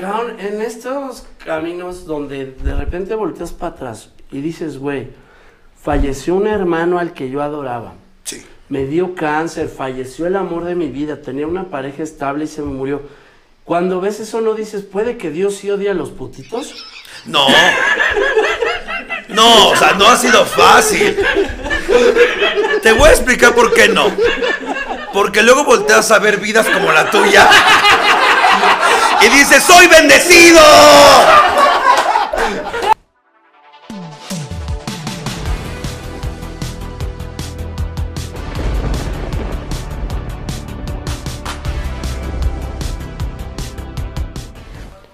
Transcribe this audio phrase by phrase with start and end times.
[0.00, 5.08] Cabrón, en estos caminos donde de repente volteas para atrás y dices, güey,
[5.82, 7.92] falleció un hermano al que yo adoraba.
[8.24, 8.42] Sí.
[8.70, 12.62] Me dio cáncer, falleció el amor de mi vida, tenía una pareja estable y se
[12.62, 13.02] me murió.
[13.64, 16.74] Cuando ves eso no dices, ¿puede que Dios sí odie a los putitos?
[17.26, 17.46] No.
[19.28, 21.16] No, o sea, no ha sido fácil.
[22.82, 24.10] Te voy a explicar por qué no.
[25.12, 27.48] Porque luego volteas a ver vidas como la tuya
[29.22, 30.60] y dices, ¡soy bendecido!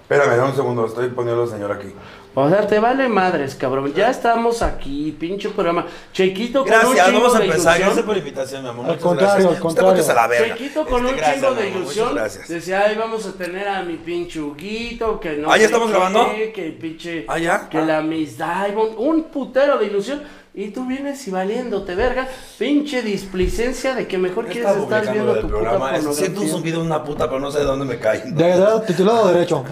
[0.03, 1.93] Espérame, dame un segundo, estoy poniendo al señor aquí.
[2.39, 3.95] O sea, te vale madres, cabrón.
[3.95, 5.87] Ya estamos aquí, pinche programa.
[6.13, 7.63] Chequito con un Gracias, chingo vamos a de empezar.
[7.77, 7.87] ilusión.
[7.87, 8.91] Gracias por la invitación, mi amor.
[8.91, 9.47] Al contrario, gracias.
[9.47, 9.91] al Usted contrario.
[9.93, 10.57] póngase a la verga.
[10.57, 12.15] Chequito con Este, un gracias, chingo de amor, ilusión.
[12.15, 12.49] Gracias.
[12.49, 15.51] Decía, ay, vamos a tener a mi pinche Huguito, que no.
[15.51, 16.27] Ah, ¿ya estamos qué, grabando?
[16.55, 17.25] Que pinche.
[17.27, 17.69] Ah, ¿ya?
[17.71, 17.85] Que Ah.
[17.87, 18.93] la Miss Diamond.
[18.99, 20.21] Un putero de ilusión.
[20.53, 22.29] Y tú vienes y valiéndote, verga.
[22.59, 25.75] Pinche displicencia de que mejor quieres estar viendo tu puta programa.
[25.97, 26.13] Es- pornografía.
[26.13, 28.23] Siento un zumbido de una puta, pero no sé de dónde me cae.
[28.27, 29.65] De edad, titulado Derecho.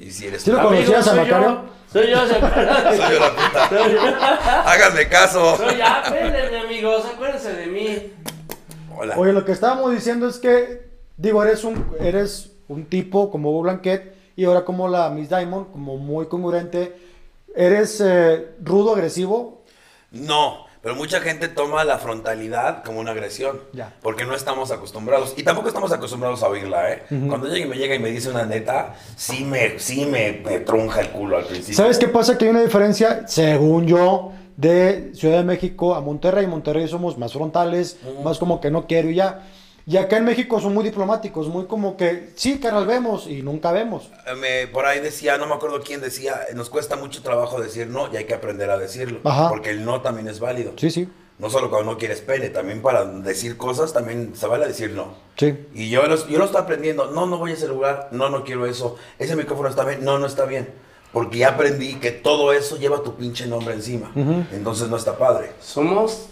[0.00, 1.79] Y si eres ¿Sí lo conocías a Macario?
[1.92, 2.96] Soy yo, se acuerdan?
[2.96, 3.68] Soy yo la puta.
[3.68, 4.00] Soy yo.
[4.64, 5.56] Háganme caso.
[5.56, 7.04] Soy ya, pélenme, amigos.
[7.04, 8.12] Acuérdense de mí.
[8.96, 9.18] Hola.
[9.18, 13.62] Oye, lo que estábamos diciendo es que, digo, eres un, eres un tipo como Hugo
[13.62, 16.96] Blanquet y ahora como la Miss Diamond, como muy congruente.
[17.56, 19.64] Eres eh, rudo, agresivo.
[20.12, 23.60] No, pero mucha gente toma la frontalidad como una agresión.
[23.72, 23.94] Ya.
[24.02, 25.34] Porque no estamos acostumbrados.
[25.36, 27.02] Y tampoco estamos acostumbrados a oírla, ¿eh?
[27.28, 30.60] Cuando llega y me llega y me dice una neta, sí me, sí me, me
[30.60, 31.74] trunja el culo al principio.
[31.74, 32.38] ¿Sabes qué pasa?
[32.38, 36.46] Que hay una diferencia, según yo, de Ciudad de México a Monterrey.
[36.46, 39.42] Monterrey somos más frontales, más como que no quiero y ya.
[39.90, 43.72] Y acá en México son muy diplomáticos, muy como que, sí, carnal, vemos y nunca
[43.72, 44.08] vemos.
[44.24, 47.88] Eh, Me, por ahí decía, no me acuerdo quién decía, nos cuesta mucho trabajo decir
[47.88, 49.18] no y hay que aprender a decirlo.
[49.24, 49.48] Ajá.
[49.48, 50.74] Porque el no también es válido.
[50.76, 54.68] Sí, sí, No solo cuando no quieres pene, también para decir cosas, también se vale
[54.68, 55.14] decir no.
[55.36, 55.58] sí.
[55.74, 57.10] Y yo lo, yo lo estoy aprendiendo.
[57.10, 58.10] No, no voy a ese lugar.
[58.12, 58.94] No, no quiero eso.
[59.18, 60.04] Ese micrófono está bien.
[60.04, 60.68] No, no está bien.
[61.12, 64.12] Porque ya aprendí que todo eso lleva tu pinche nombre encima.
[64.52, 65.50] Entonces no está padre.
[65.60, 66.28] Somos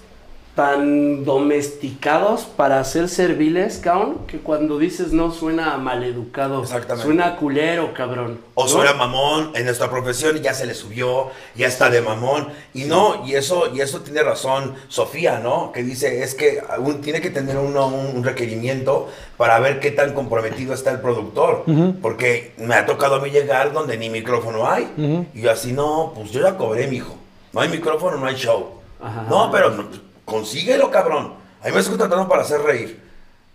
[0.59, 6.63] tan domesticados para ser serviles, cabrón, que cuando dices no suena maleducado.
[6.63, 7.07] Exactamente.
[7.07, 8.41] Suena culero, cabrón.
[8.55, 8.69] O ¿no?
[8.69, 12.49] suena mamón en nuestra profesión ya se le subió, ya está de mamón.
[12.75, 15.71] Y no, y eso, y eso tiene razón Sofía, ¿no?
[15.71, 19.93] Que dice, es que aún tiene que tener uno un, un requerimiento para ver qué
[19.93, 21.67] tan comprometido está el productor.
[22.03, 25.29] Porque me ha tocado a mí llegar donde ni micrófono hay.
[25.35, 27.15] Y yo así, no, pues yo ya cobré, mijo.
[27.53, 28.71] No hay micrófono, no hay show.
[29.01, 29.25] Ajá.
[29.31, 29.85] No, pero no,
[30.29, 31.35] consíguelo, cabrón.
[31.63, 33.01] A mí me estoy tratando para hacer reír.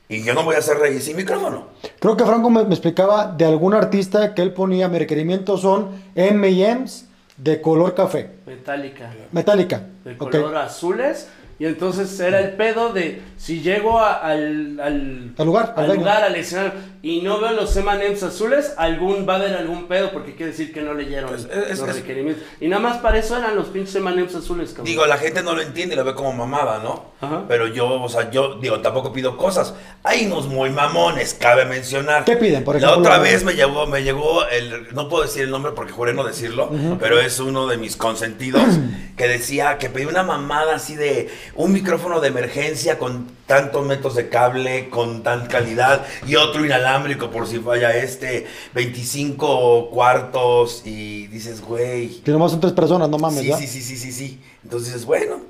[0.10, 1.68] Y yo no voy a hacer reír sin micrófono.
[2.00, 5.90] Creo que Franco me, me explicaba de algún artista que él ponía, mi requerimiento son
[6.16, 7.06] M&M's
[7.38, 9.12] de color café, Metálica.
[9.32, 9.82] metálica.
[10.04, 11.30] De color azules.
[11.64, 16.22] Y entonces era el pedo de si llego a- al, al, Al lugar, al lugar,
[16.24, 20.36] al escenario, y no veo los M&M's azules, algún, va a haber algún pedo porque
[20.36, 22.44] quiere decir que no leyeron Pues, es- los es- requerimientos.
[22.60, 24.88] Y nada más para eso eran los pinches M&M's azules, cabrón.
[24.88, 27.14] Digo, la gente no lo entiende y lo ve como mamada, ¿no?
[27.22, 27.44] Ajá.
[27.48, 29.74] Pero yo, o sea, yo, digo, tampoco pido cosas.
[30.04, 32.26] Hay unos muy mamones, cabe mencionar.
[32.26, 33.00] ¿Qué piden, por La ejemplo?
[33.10, 36.26] otra vez me llegó, me llegó el, no puedo decir el nombre porque juré no
[36.26, 36.70] decirlo,
[37.00, 38.64] pero es uno de mis consentidos,
[39.16, 44.16] que decía que pedí una mamada así de un micrófono de emergencia con tantos metros
[44.16, 51.28] de cable, con tan calidad, y otro inalámbrico por si falla este, 25 cuartos, y
[51.28, 53.58] dices, güey, Que nomás son tres personas, no mames, Sí, ¿ya?
[53.58, 54.40] sí, sí, sí, sí, sí.
[54.64, 55.42] Entonces, bueno,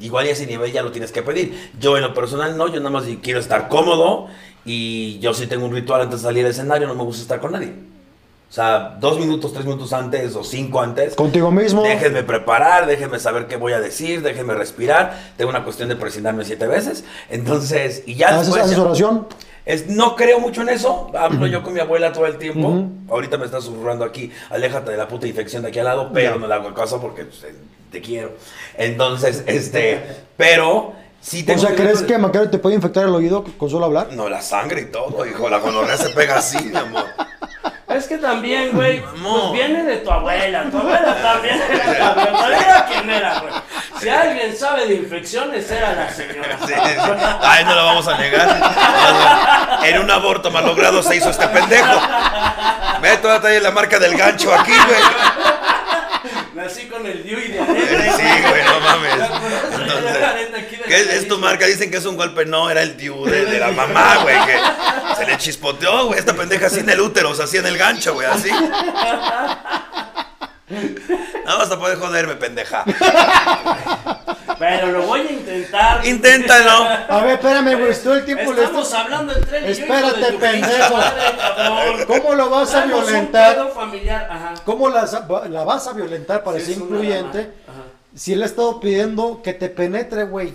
[0.00, 1.70] igual ya ese nivel ya lo tienes que pedir.
[1.78, 4.28] Yo en lo personal no, yo nada más quiero estar cómodo
[4.64, 7.40] y yo sí tengo un ritual antes de salir al escenario, no me gusta estar
[7.40, 7.74] con nadie.
[8.52, 11.14] O sea, dos minutos, tres minutos antes o cinco antes.
[11.14, 11.84] Contigo mismo.
[11.84, 15.18] Déjenme preparar, déjenme saber qué voy a decir, déjenme respirar.
[15.38, 17.02] Tengo una cuestión de presionarme siete veces.
[17.30, 18.64] Entonces, y ya ¿Haces, después...
[18.64, 19.26] haces oración?
[19.64, 21.10] es, no creo mucho en eso.
[21.18, 22.88] Hablo yo con mi abuela todo el tiempo.
[23.08, 26.38] Ahorita me está susurrando aquí, aléjate de la puta infección de aquí al lado, pero
[26.38, 27.54] no le hago caso porque pues, eh,
[27.90, 28.32] te quiero.
[28.76, 30.02] Entonces, este,
[30.36, 30.92] pero
[31.22, 34.08] sí O tengo sea, ¿crees que Macario te puede infectar el oído con solo hablar?
[34.12, 35.48] No, la sangre y todo, hijo.
[35.48, 37.06] La gonorrea se pega así, mi amor.
[37.96, 40.64] Es que también, güey, pues viene de tu abuela.
[40.70, 43.52] Tu abuela también era verdadera quién era, güey.
[44.00, 46.58] Si alguien sabe de infecciones, era la señora.
[46.66, 46.94] Sí, sí.
[47.40, 49.80] Ay, no lo vamos a negar.
[49.84, 52.00] En un aborto malogrado se hizo este pendejo.
[53.00, 55.02] Ve, todavía trae la marca del gancho aquí, güey.
[56.54, 57.58] Nací con el Dewey de
[58.16, 58.62] Sí, güey,
[58.96, 59.16] mames.
[59.16, 59.72] ¿Te acuerdas?
[59.72, 61.66] Entonces, La neta aquí de ¿qué la es, es tu marca?
[61.66, 62.44] Dicen que es un golpe.
[62.46, 64.56] No, era el tío de, de la mamá, güey, que
[65.16, 66.18] se le chispoteó, güey.
[66.18, 68.50] Esta pendeja así en el útero, o sea, así en el gancho, güey, así.
[71.44, 72.84] No vas a poder joderme, pendeja.
[74.58, 76.06] Pero lo voy a intentar.
[76.06, 76.86] Inténtalo.
[77.08, 79.00] A ver, espérame, güey, todo el tiempo le Estamos estás...
[79.00, 80.96] hablando entre él y Espérate, de pendejo.
[80.96, 82.06] madre.
[82.06, 83.54] ¿Cómo lo vas a un violentar?
[83.54, 84.54] pedo familiar, ajá.
[84.64, 87.50] ¿Cómo la vas a violentar para Sí, ser incluyente?
[88.14, 90.52] Si él ha estado pidiendo que te penetre, güey.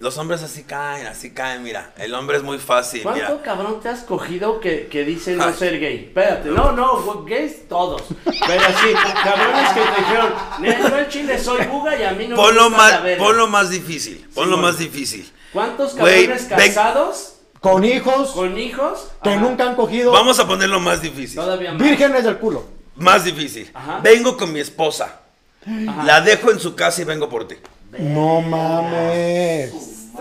[0.00, 1.92] Los hombres así caen, así caen, mira.
[1.96, 3.42] El hombre es muy fácil, ¿Cuánto mira.
[3.42, 5.54] cabrón te has cogido que, que dice no Ay.
[5.58, 6.04] ser gay?
[6.06, 8.02] Espérate, no, no, gays todos.
[8.24, 8.92] Pero sí,
[9.24, 12.70] cabrones que te dijeron, "Ne- yo el chile soy buga y a mí no Ponlo
[12.70, 13.24] me gusta la más, verga".
[13.24, 14.24] ponlo más difícil.
[14.34, 14.68] Ponlo bueno.
[14.68, 15.28] más difícil.
[15.52, 19.40] ¿Cuántos cabrones ven- casados Con hijos con hijos que Ajá.
[19.40, 21.34] nunca han cogido Vamos a ponerlo más difícil.
[21.40, 21.82] Todavía más.
[21.82, 22.66] vírgenes del culo.
[22.94, 23.68] Más difícil.
[23.74, 23.98] Ajá.
[24.00, 25.17] Vengo con mi esposa.
[25.66, 26.04] Ajá.
[26.04, 27.56] La dejo en su casa y vengo por ti.
[27.98, 29.72] No mames.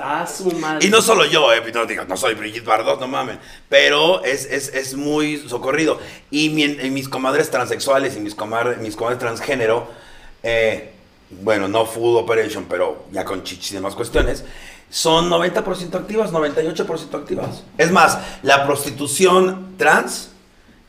[0.02, 0.86] A su madre.
[0.86, 3.38] Y no solo yo, eh, no, digo, no soy Brigitte Bardot, no mames.
[3.68, 6.00] Pero es, es, es muy socorrido.
[6.30, 9.88] Y, mi- y mis comadres transexuales y mis, comar- mis comadres transgénero,
[10.44, 10.92] eh,
[11.32, 14.46] bueno, no food operation, pero ya con chichis y demás cuestiones,
[14.90, 17.64] son 90% activas, 98% activas.
[17.78, 20.30] Es más, la prostitución trans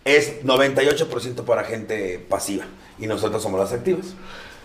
[0.05, 2.67] es 98% para gente pasiva.
[2.99, 4.07] Y nosotros somos las activas.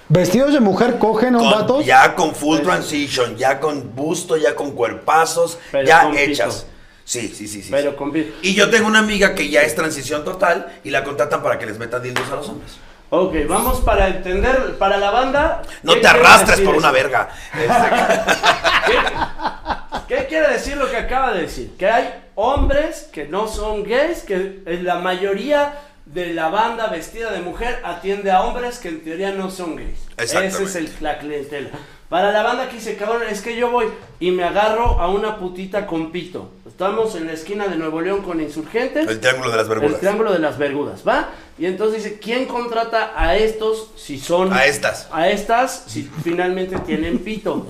[0.09, 1.81] Vestidos de mujer cogen a un Con- vato.
[1.81, 6.65] ya con full Pues- transition, ya con busto, ya con cuerpazos, Pero ya con hechas.
[7.05, 7.69] Sí, sí, sí, sí.
[7.71, 7.97] Pero sí.
[7.97, 11.41] con pi- Y yo tengo una amiga que ya es transición total y la contratan
[11.43, 12.73] para que les metan dildos a los hombres.
[13.09, 15.61] Ok, vamos para entender, para la banda.
[15.83, 16.93] No ¿qué te quiere arrastres decir por una eso?
[16.95, 17.29] verga.
[17.53, 17.67] Este,
[20.07, 21.75] ¿Qué, qué quiere decir lo que acaba de decir?
[21.77, 25.73] Que hay hombres que no son gays, que en la mayoría
[26.13, 29.99] de la banda vestida de mujer atiende a hombres que en teoría no son gays.
[30.17, 31.69] Esa es el- la clientela.
[32.09, 33.87] Para la banda que dice, cabrón, es que yo voy
[34.19, 36.51] y me agarro a una putita con pito.
[36.67, 39.07] Estamos en la esquina de Nuevo León con insurgentes.
[39.07, 39.99] el triángulo de las El Bermudas.
[39.99, 41.29] triángulo de las Bermudas, ¿va?
[41.57, 44.53] Y entonces dice, ¿quién contrata a estos si son...
[44.53, 45.07] A estas.
[45.11, 47.65] A estas si finalmente tienen pito?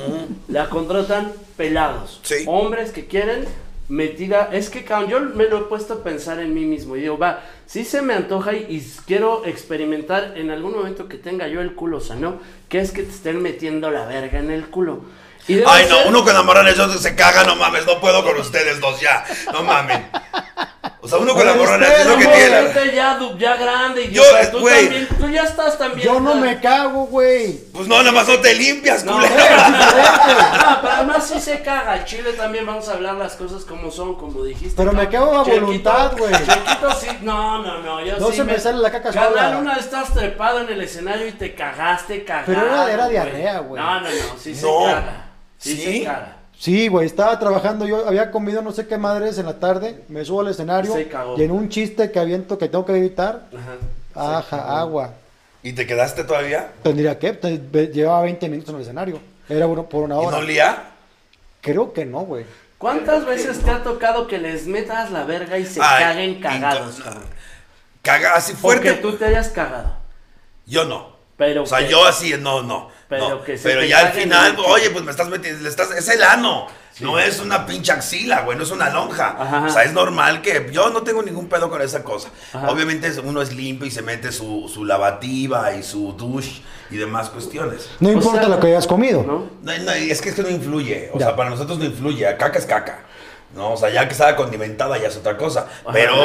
[0.49, 2.19] La contratan pelados.
[2.23, 2.43] Sí.
[2.47, 3.45] Hombres que quieren
[3.89, 4.49] metida...
[4.51, 6.95] Es que, cabrón, yo me lo he puesto a pensar en mí mismo.
[6.95, 11.17] Y digo, va, si se me antoja y, y quiero experimentar en algún momento que
[11.17, 12.39] tenga yo el culo sano,
[12.69, 15.01] que es que te estén metiendo la verga en el culo.
[15.47, 18.79] Y Ay, no, ser- uno con amorones se caga, no mames, no puedo con ustedes
[18.79, 19.25] dos ya.
[19.51, 20.05] No mamen.
[21.05, 22.95] O sea, uno con Oye, amorones es lo que tiene.
[22.95, 24.83] ya, ya grande y Yo, o sea, tú güey.
[24.85, 26.07] también, tú ya estás también.
[26.07, 27.59] Yo no me cago, güey.
[27.73, 29.33] Pues no, nada más no te limpias, No, culero.
[29.35, 31.97] no, pero además sí se caga.
[31.97, 34.75] El Chile también vamos a hablar las cosas como son, como dijiste.
[34.77, 36.31] Pero me cago a Chequito- voluntad, güey.
[36.33, 37.99] Chequito sí, no, no, no.
[38.05, 39.57] Yo No sí se me sale la caca Carnal, sola.
[39.57, 42.45] una vez estás trepado en el escenario y te cagaste, cagado.
[42.45, 43.81] Pero era- diarrea, güey.
[43.83, 44.85] No, no, no, sí se No.
[44.85, 45.25] caga.
[45.57, 45.97] Sí, ¿Sí?
[45.99, 46.37] se caga.
[46.63, 50.23] Sí, güey, estaba trabajando, yo había comido no sé qué madres en la tarde, me
[50.23, 51.37] subo al escenario Se cagó.
[51.37, 53.47] y en un chiste que aviento que tengo que evitar,
[54.15, 54.37] Ajá.
[54.37, 55.13] ajá, agua.
[55.61, 56.71] ¿Y te quedaste todavía?
[56.81, 57.33] Tendría que,
[57.93, 59.19] llevaba 20 minutos en el escenario,
[59.49, 60.31] era uno por una ¿Y hora.
[60.31, 60.83] no olía?
[61.59, 62.45] Creo que no, güey.
[62.77, 67.01] ¿Cuántas veces te ha tocado que les metas la verga y se Ay, caguen cagados,
[67.01, 67.23] cabrón?
[68.01, 69.01] Caga así Porque fuerte.
[69.01, 69.97] tú te hayas cagado.
[70.65, 71.12] Yo no.
[71.47, 72.89] Pero O sea, que- yo así, no, no.
[73.09, 73.43] Pero no.
[73.43, 75.91] que se Pero te ya al final, el- oye, pues me estás metiendo, le estás,
[75.91, 76.67] es el ano.
[76.99, 79.35] No es una pinche axila, güey, no es una lonja.
[79.39, 79.65] Ajá.
[79.65, 82.29] O sea, es normal que yo no tengo ningún pedo con esa cosa.
[82.53, 82.69] Ajá.
[82.69, 87.31] Obviamente uno es limpio y se mete su, su lavativa y su douche y demás
[87.31, 87.89] cuestiones.
[87.99, 89.23] No O importa sea, lo que hayas comido.
[89.23, 89.49] ¿No?
[89.63, 91.09] No, no, es que esto no influye.
[91.13, 91.25] O Ya.
[91.27, 92.25] sea, para nosotros no influye.
[92.37, 92.99] Caca es caca.
[93.55, 95.67] No, o sea, ya que estaba condimentada ya es otra cosa.
[95.91, 96.15] Pero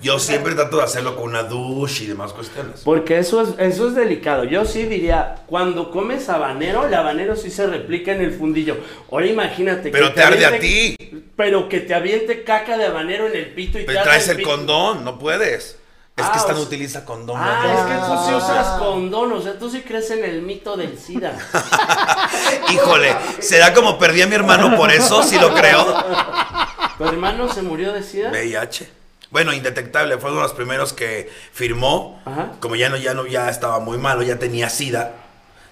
[0.00, 2.82] yo siempre trato de hacerlo con una douche y demás cuestiones.
[2.84, 4.44] Porque eso es, eso es delicado.
[4.44, 8.76] Yo sí diría, cuando comes habanero, el habanero sí se replica en el fundillo.
[9.10, 9.90] Ahora imagínate.
[9.90, 10.96] Pero que te arde a ti.
[11.36, 14.28] Pero que te aviente caca de habanero en el pito y te Pero arde traes
[14.28, 14.48] el pito.
[14.48, 15.78] condón, no puedes.
[16.16, 17.36] Es Ah, que o esta no utiliza condón.
[17.38, 17.72] Ah, ¿no?
[17.72, 18.36] es que tú sí Ah.
[18.38, 21.36] usas condón, o sea, tú sí crees en el mito del SIDA.
[22.72, 25.22] Híjole, ¿será como perdí a mi hermano por eso?
[25.22, 25.84] Sí lo creo.
[26.98, 28.30] ¿Tu hermano se murió de SIDA?
[28.30, 28.88] VIH.
[29.30, 32.22] Bueno, indetectable, fue uno de los primeros que firmó.
[32.24, 32.52] Ajá.
[32.60, 35.12] Como ya no, ya no, ya estaba muy malo, ya tenía SIDA.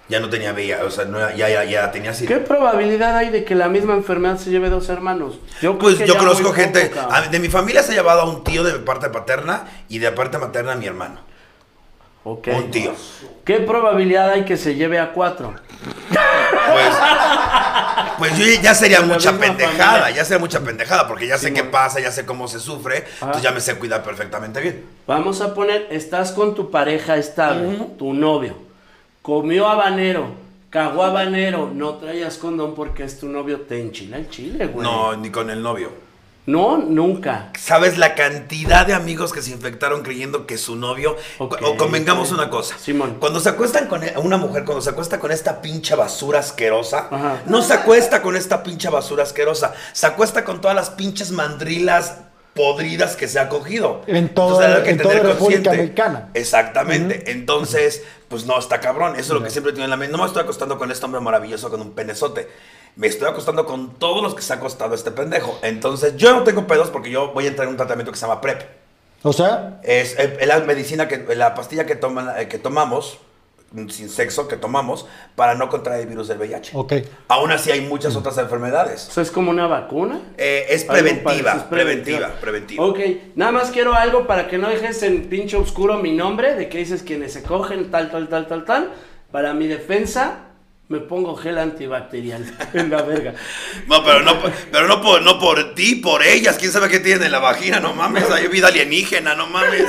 [0.07, 2.27] Ya no tenía VIH, o sea, no, ya, ya, ya tenía SIDA.
[2.27, 5.39] ¿Qué probabilidad hay de que la misma enfermedad se lleve dos hermanos?
[5.61, 7.15] Yo creo Pues yo conozco gente, poco, cabrón.
[7.15, 10.11] a- de mi familia se ha llevado a un tío de parte paterna y de
[10.11, 11.21] parte materna a mi hermano.
[12.23, 12.49] Ok.
[12.55, 12.93] Un tío.
[13.45, 15.55] ¿Qué probabilidad hay que se lleve a cuatro?
[15.85, 16.95] Pues,
[18.17, 20.15] pues yo ya sería mucha pendejada, familia.
[20.15, 23.25] ya sería mucha pendejada, porque ya sé qué pasa, ya sé cómo se sufre, Ajá.
[23.27, 24.85] entonces ya me sé cuidar perfectamente bien.
[25.07, 28.57] Vamos a poner, estás con tu pareja estable, tu novio,
[29.21, 34.85] comió habanero, Caguabanero, no traigas condón porque es tu novio, te enchila el chile, güey.
[34.85, 35.89] No, ni con el novio.
[36.45, 37.49] No, nunca.
[37.59, 41.17] ¿Sabes la cantidad de amigos que se infectaron creyendo que su novio...
[41.39, 42.77] Ok, o convengamos una cosa.
[42.77, 43.17] Simón.
[43.19, 47.07] Cuando se acuestan con e- una mujer, cuando se acuesta con esta pinche basura asquerosa,
[47.09, 47.41] Ajá.
[47.47, 49.73] no se acuesta con esta pinche basura asquerosa.
[49.93, 52.17] Se acuesta con todas las pinches mandrilas
[52.53, 54.03] podridas que se ha cogido.
[54.05, 55.71] En todo- Entonces, que en tener toda República.
[55.71, 56.29] Mexicana.
[56.35, 57.31] Exactamente.
[57.31, 59.13] Entonces, pues no, está cabrón.
[59.13, 60.15] Eso es lo que siempre tengo en la mente.
[60.15, 62.47] No me estoy acostando con este hombre maravilloso con un penezote.
[62.95, 65.59] Me estoy acostando con todos los que se ha acostado este pendejo.
[65.61, 68.25] Entonces, yo no tengo pedos porque yo voy a entrar en un tratamiento que se
[68.25, 68.61] llama PrEP.
[69.21, 73.17] O sea, Es la medicina, que, la pastilla que, toman, eh, que tomamos,
[73.71, 76.71] mm, sin sexo, que tomamos, para no contraer el virus del VIH.
[76.73, 76.93] ok.
[77.27, 79.09] Aún así hay muchas otras enfermedades.
[79.09, 80.21] O sea, es como una vacuna.
[80.37, 82.85] Eh, es preventiva, es preventiva, preventiva.
[82.85, 82.99] Ok,
[83.35, 86.77] nada más quiero algo para que no dejes en pinche oscuro mi nombre, de que
[86.77, 88.93] dices quienes se cogen, tal, tal, tal, tal, tal.
[89.31, 90.44] Para mi defensa,
[90.87, 93.33] me pongo gel antibacterial en la verga.
[93.87, 94.33] No, pero no,
[94.71, 96.57] pero no por, no por ti, por ellas.
[96.59, 97.79] ¿Quién sabe qué tienen en la vagina?
[97.79, 99.83] No mames, hay vida alienígena, no mames.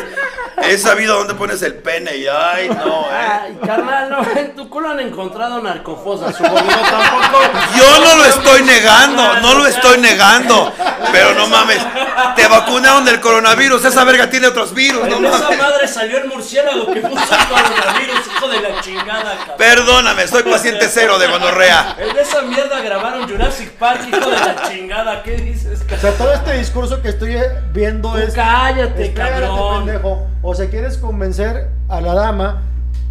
[0.62, 3.14] He sabido dónde pones el pene y ay, no, eh.
[3.14, 7.42] Ay, carnal, no, en tu culo han encontrado narcofosas, supongo tampoco.
[7.76, 10.72] Yo no lo estoy negando, no lo estoy negando.
[11.12, 11.78] Pero no mames,
[12.36, 15.58] te vacunaron del coronavirus, esa verga tiene otros virus, no En esa mames.
[15.58, 19.56] madre salió el murciélago que puso el coronavirus, hijo de la chingada, cabrón.
[19.58, 21.96] Perdóname, soy paciente cero de gonorrea.
[21.98, 25.22] En esa mierda grabaron Jurassic Park, hijo de la chingada.
[25.22, 27.36] ¿Qué dices, O sea, todo este discurso que estoy
[27.72, 28.34] viendo Tú es.
[28.34, 29.84] cállate, Espérate, cabrón.
[29.86, 30.26] pendejo.
[30.42, 32.62] O sea, quieres convencer a la dama,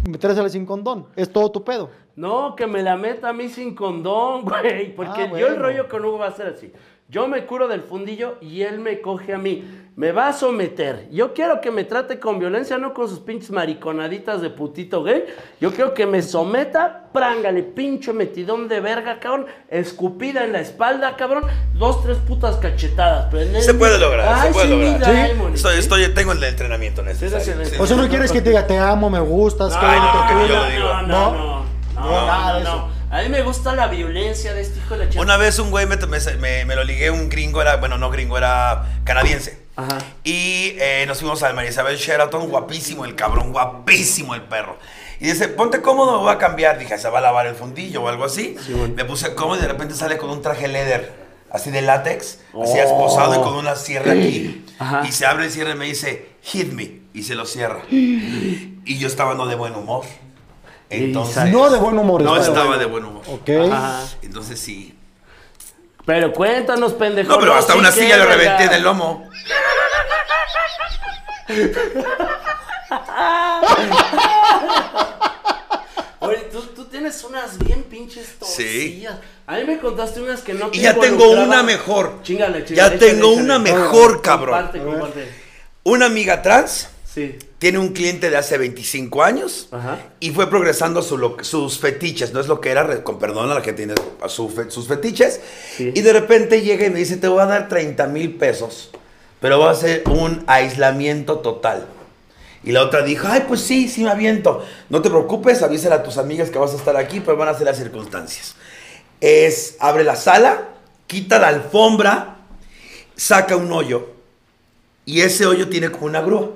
[0.08, 1.06] metérsela sin condón.
[1.16, 1.90] Es todo tu pedo.
[2.16, 4.94] No, que me la meta a mí sin condón, güey.
[4.94, 6.72] Porque Ah, yo el rollo con Hugo va a ser así.
[7.08, 9.64] Yo me curo del fundillo y él me coge a mí.
[9.94, 11.08] Me va a someter.
[11.10, 15.24] Yo quiero que me trate con violencia, no con sus pinches mariconaditas de putito gay.
[15.60, 19.46] Yo quiero que me someta, prángale, pincho metidón de verga, cabrón.
[19.70, 21.44] Escupida en la espalda, cabrón.
[21.74, 23.28] Dos, tres putas cachetadas.
[23.30, 26.14] pero Se puede lograr, Ay, se puede sí, lograr.
[26.14, 27.42] tengo el entrenamiento necesario.
[27.44, 27.76] Sí, sí, sí.
[27.76, 30.54] Sí, O sea, no quieres que te diga te amo, me gustas, No, qué bonito
[30.54, 32.76] no, no, no, no, no, No, nada de no, eso.
[32.88, 32.95] no.
[33.16, 35.22] A mí me gusta la violencia de este hijo de la chingada.
[35.24, 38.36] Una vez un güey me, me, me- lo ligué, un gringo, era, bueno, no gringo,
[38.36, 39.64] era canadiense.
[39.76, 39.98] Ajá.
[40.22, 44.78] Y eh, nos fuimos al María Isabel Sheraton, guapísimo el cabrón, guapísimo el perro.
[45.18, 46.78] Y dice, ponte cómodo, me voy a cambiar.
[46.78, 48.54] Dije, se va a lavar el fundillo o algo así.
[48.66, 48.94] Sí, bueno.
[48.94, 51.10] Me puse cómodo y de repente sale con un traje leather,
[51.50, 52.64] así de látex, así Oh.
[52.76, 54.62] esposado y con una sierra aquí.
[54.78, 55.06] Ajá.
[55.08, 57.00] Y se abre el cierre y me dice, hit me.
[57.14, 57.80] Y se lo cierra.
[58.88, 60.04] Y yo estaba no de buen humor.
[60.90, 62.22] Entonces, No de buen humor.
[62.22, 63.22] No estaba de buen humor.
[63.28, 63.50] Ok.
[63.72, 64.04] Ajá.
[64.22, 64.96] Entonces sí.
[66.04, 67.28] Pero cuéntanos, pendejo.
[67.32, 69.28] No, pero hasta sí una que, silla le reventé en el lomo.
[76.20, 78.34] Oye, tú, tú tienes unas bien pinches Sí.
[78.38, 79.16] torcillas.
[79.46, 82.20] A mí me contaste unas que no te Y ya tengo una mejor.
[82.22, 82.76] Chingale, chingale.
[82.90, 83.44] Ya échale, tengo échale.
[83.44, 84.54] una mejor, cabrón.
[84.54, 85.32] Comparte, comparte.
[85.84, 87.38] Una amiga trans Sí.
[87.58, 90.00] tiene un cliente de hace 25 años Ajá.
[90.20, 92.34] y fue progresando su sus fetiches.
[92.34, 95.40] No es lo que era, con perdón a la que tiene a su sus fetiches.
[95.78, 95.92] Sí.
[95.94, 98.90] Y de repente llega y me dice, te voy a dar 30 mil pesos,
[99.40, 101.86] pero va a ser un aislamiento total.
[102.62, 104.62] Y la otra dijo, ay, pues sí, sí me aviento.
[104.90, 107.54] No te preocupes, avísale a tus amigas que vas a estar aquí, pero van a
[107.54, 108.56] ser las circunstancias.
[109.22, 110.68] Es, abre la sala,
[111.06, 112.40] quita la alfombra,
[113.16, 114.10] saca un hoyo.
[115.06, 116.50] Y ese hoyo tiene como una grúa.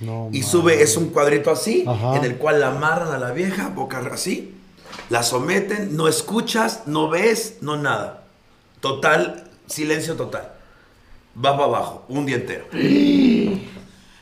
[0.00, 2.16] No, Y sube, es un cuadrito así, Ajá.
[2.16, 4.54] en el cual la amarran a la vieja, boca así,
[5.08, 8.24] la someten, no escuchas, no ves, no nada.
[8.80, 10.52] Total, silencio total.
[11.36, 12.66] Va para abajo, un día entero.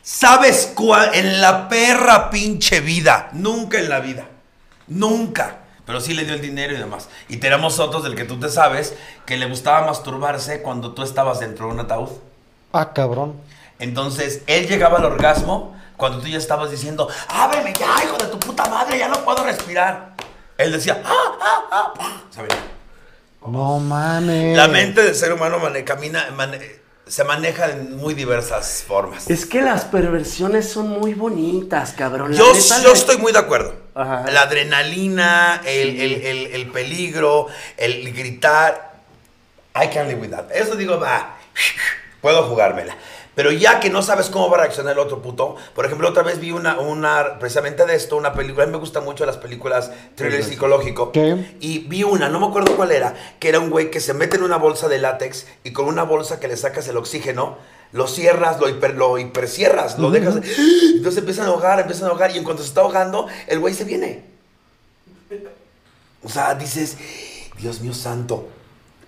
[0.03, 1.15] ¿Sabes cuál?
[1.15, 3.31] En la perra pinche vida.
[3.33, 4.29] Nunca en la vida.
[4.87, 5.61] Nunca.
[5.87, 7.09] Pero sí le dio el dinero y demás.
[7.29, 8.95] Y tenemos otros del que tú te sabes
[9.27, 12.11] que le gustaba masturbarse cuando tú estabas dentro de un ataúd.
[12.73, 13.35] Ah, cabrón.
[13.85, 18.39] Entonces, él llegaba al orgasmo cuando tú ya estabas diciendo, ábreme ya, hijo de tu
[18.41, 20.15] puta madre, ya no puedo respirar.
[20.59, 22.21] Él decía, ah, ah, ah, ah.
[23.47, 24.57] No mames.
[24.57, 29.29] La mente del ser humano mane- camina, mane- se maneja en muy diversas formas.
[29.29, 32.31] Es que las perversiones son muy bonitas, cabrón.
[32.33, 32.47] La Yo,
[32.83, 33.75] yo estoy muy de acuerdo.
[33.95, 34.25] Ajá.
[34.31, 38.95] La adrenalina, el, el- el- el peligro, el gritar.
[39.77, 40.51] I can live with that.
[40.53, 41.37] Eso digo, va,
[42.23, 42.97] puedo jugármela.
[43.35, 45.57] Pero ya que no sabes cómo va a reaccionar el otro puto.
[45.75, 48.65] Por ejemplo, otra vez vi una, una precisamente de esto, una película.
[48.65, 51.11] A mí me gustan mucho las películas thriller psicológico.
[51.13, 51.57] ¿Qué?
[51.61, 54.37] Y vi una, no me acuerdo cuál era, que era un güey que se mete
[54.37, 57.59] en una bolsa de látex y con una bolsa que le sacas el oxígeno,
[57.93, 60.37] lo cierras, lo, hiper, lo hipercierras, lo dejas.
[60.37, 63.75] Entonces empiezan a ahogar, empiezan a ahogar y en cuanto se está ahogando, el güey
[63.75, 64.23] se viene.
[66.23, 66.97] O sea, dices,
[67.59, 68.49] Dios mío santo,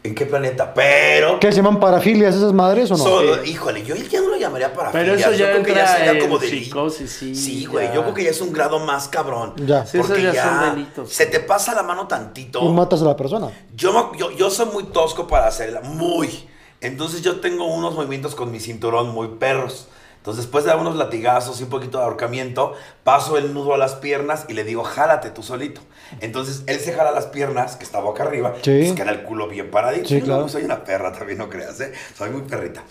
[0.07, 0.73] ¿en qué planeta?
[0.75, 1.39] Pero...
[1.41, 3.05] ¿Qué se llaman parafilias esas madres o no?
[3.05, 5.87] Solo- híjole, yo ya no lo llamaría para Pero eso ya yo creo que ya
[5.97, 6.65] sería como delito.
[6.65, 7.95] psicosis, sí, Sí, güey, ya.
[7.95, 9.55] yo creo que ya es un grado más cabrón.
[9.67, 9.85] Ya.
[9.87, 11.13] Sí, esos porque ya ya, son delitos.
[11.13, 12.63] se te pasa la mano tantito.
[12.63, 13.51] Y matas a la persona.
[13.75, 16.49] Yo, yo, yo soy muy tosco para hacerla, muy.
[16.81, 19.89] Entonces yo tengo unos movimientos con mi cinturón muy perros.
[20.27, 22.73] Entonces después de dar unos latigazos y un poquito de ahorcamiento,
[23.05, 25.81] paso el nudo a las piernas y le digo, jálate tú solito.
[26.21, 28.77] Entonces él se jala las piernas, que está boca arriba, Sí.
[28.87, 30.09] pues queda el culo bien paradito.
[30.09, 30.49] Sí, Yo claro.
[30.49, 31.93] Soy una perra también, no creas, ¿eh?
[32.19, 32.83] Soy muy perrita.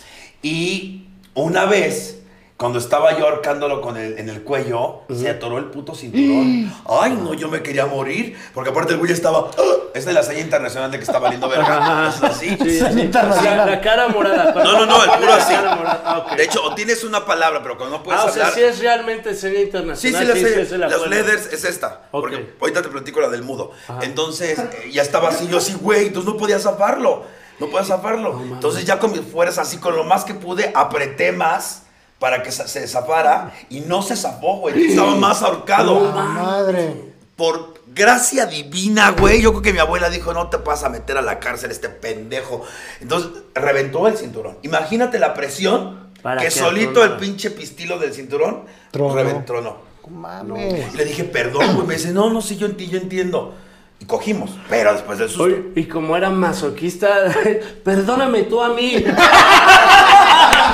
[0.41, 2.19] Y una vez,
[2.57, 6.71] cuando estaba yo ahorcándolo con el, en el cuello, se atoró el puto cinturón.
[6.87, 8.37] Ay, no, yo me quería morir.
[8.53, 9.51] Porque aparte el güey estaba...
[9.57, 9.61] ¡ah!
[9.93, 12.09] Es de la seña internacional de que está valiendo verga.
[12.15, 12.57] Es así.
[12.61, 12.99] Sí, sí.
[13.01, 13.57] internacional.
[13.57, 14.53] La, la cara morada.
[14.53, 15.53] No, no, no, el puro así.
[15.53, 16.27] Ah.
[16.35, 18.53] De hecho, o tienes una palabra, pero cuando no puedes ah, o sea, hablar...
[18.53, 20.21] sí es realmente serie Sí, internacional.
[20.21, 20.65] sí, la sé.
[20.65, 22.03] se la Los puedo- leathers es esta.
[22.11, 22.21] Ok.
[22.29, 23.71] Porque ahorita te platico la del mudo.
[24.01, 27.23] Entonces, eh, ya estaba así, yo así, güey, entonces no podía zafarlo.
[27.59, 28.39] No podía zafarlo.
[28.43, 31.83] entonces, ya con mi fuerza, así, con lo más que pude, apreté más
[32.19, 33.53] para que se zafara.
[33.69, 34.85] Y no se zafó, güey.
[34.87, 36.11] Estaba más ahorcado.
[36.15, 37.13] Ah, madre.
[37.35, 39.41] Por gracia divina, güey.
[39.41, 41.89] Yo creo que mi abuela dijo, no te vas a meter a la cárcel, este
[41.89, 42.61] pendejo.
[43.01, 44.57] Entonces, reventó el cinturón.
[44.63, 49.13] Imagínate la presión Para que que solito el pinche pistilo del cinturón Tronó.
[49.15, 49.77] reventó, no.
[50.09, 50.93] Mames.
[50.93, 51.87] Y le dije, perdón, güey.
[51.87, 53.55] Me dice, no, no, sí, yo, enti- yo entiendo.
[53.99, 54.51] Y cogimos.
[54.69, 55.43] Pero después del susto.
[55.45, 57.09] Oye, y como era masoquista,
[57.83, 59.03] perdóname tú a mí.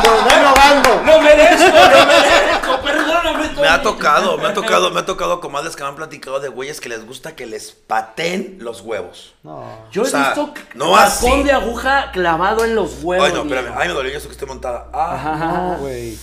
[0.04, 1.04] ¡Estoy robando!
[1.06, 5.76] No merezco, no merezco, perdóname Me ha tocado, me ha tocado, me ha tocado comadres
[5.76, 9.36] que me han platicado de güeyes que les gusta que les pateen los huevos.
[9.44, 9.64] No.
[9.92, 11.44] Yo he O sea, visto no tacón así.
[11.44, 13.28] de aguja clavado en los huevos.
[13.28, 13.74] Ay, no, espérame.
[13.78, 14.88] Ay, me dolió eso que esté montada.
[14.94, 16.18] Ah, Ajá, güey.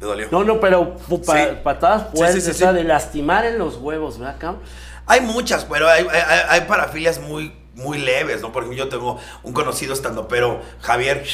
[0.00, 0.28] me dolió.
[0.30, 1.48] No, no, pero pu- pa- Sí.
[1.62, 2.76] patadas fuertes, sí, sí, o sea, sí.
[2.76, 4.62] de lastimar en los huevos, ¿verdad, cabrón?
[5.06, 6.06] Hay muchas, pero hay-
[6.48, 8.52] hay parafilias muy, muy leves, ¿no?
[8.52, 11.24] Por ejemplo, yo tengo un conocido estando, pero Javier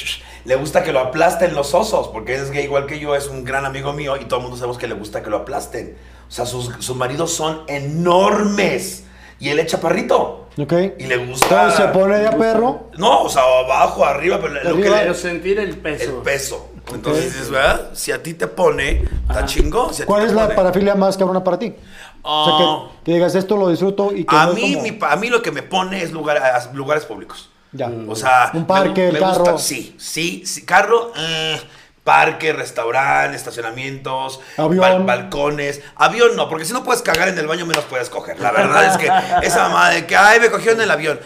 [0.44, 3.44] le gusta que lo aplasten los osos, porque es gay igual que yo, es un
[3.44, 5.96] gran amigo mío y todo el mundo sabemos que le gusta que lo aplasten.
[6.28, 9.04] O sea, sus, sus maridos son enormes
[9.40, 10.48] y él es chaparrito.
[10.58, 10.72] ¿Ok?
[10.98, 11.46] Y le gusta.
[11.46, 12.90] Entonces se pone de a perro.
[12.98, 14.96] No, o sea, abajo, arriba, pero lo que Arriba.
[14.98, 16.04] Pero le, sentir el peso.
[16.04, 16.68] el peso.
[16.92, 17.90] Entonces dices, ¿verdad?
[17.92, 19.92] Si a ti te pone, está chingón.
[19.94, 20.54] si ¿Cuál es la pone.
[20.56, 21.74] parafilia más cabrona para ti?
[22.22, 22.56] O sea,
[22.98, 25.16] que, que digas esto lo disfruto y que A no es mí, como- mi a
[25.16, 27.50] mí lo que me pone es lugar, a- lugares públicos.
[27.72, 27.90] Ya.
[28.08, 29.58] O sea, Un parque, me, gusta- carro.
[29.58, 31.60] sí, sí, sí, carro, eh,
[32.02, 34.80] parque, restaurante, estacionamientos, Avión.
[34.82, 38.40] bal- balcones, avión no, porque si no puedes cagar en el baño menos puedes coger.
[38.40, 39.06] La verdad es que
[39.46, 41.20] esa mamá de que, ay, me cogió en el avión.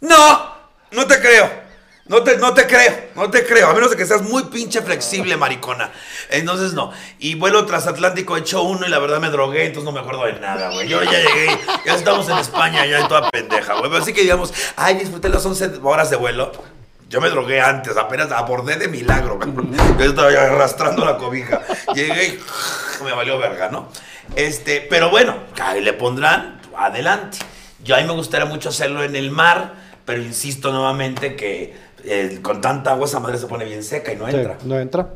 [0.00, 0.50] No,
[0.90, 1.65] no te creo.
[2.08, 4.80] No te, no te creo, no te creo, a menos de que seas muy pinche
[4.80, 5.90] flexible, maricona.
[6.30, 6.92] Entonces no.
[7.18, 10.24] Y vuelo transatlántico he hecho uno y la verdad me drogué, entonces no me acuerdo
[10.24, 10.86] de nada, güey.
[10.86, 13.94] Yo ya llegué, ya estamos en España, ya en toda pendeja, güey.
[13.96, 16.52] Así que digamos, ay, disfruté las 11 horas de vuelo.
[17.08, 19.40] Yo me drogué antes, apenas abordé de milagro.
[19.98, 21.62] Yo estaba arrastrando la cobija.
[21.92, 22.26] Llegué
[23.00, 23.88] y me valió verga, ¿no?
[24.36, 27.38] Este, pero bueno, ahí le pondrán adelante.
[27.82, 32.38] Yo a mí me gustaría mucho hacerlo en el mar, pero insisto nuevamente que eh,
[32.42, 34.56] con tanta agua esa madre se pone bien seca y no Sí, entra.
[34.64, 35.08] no entra.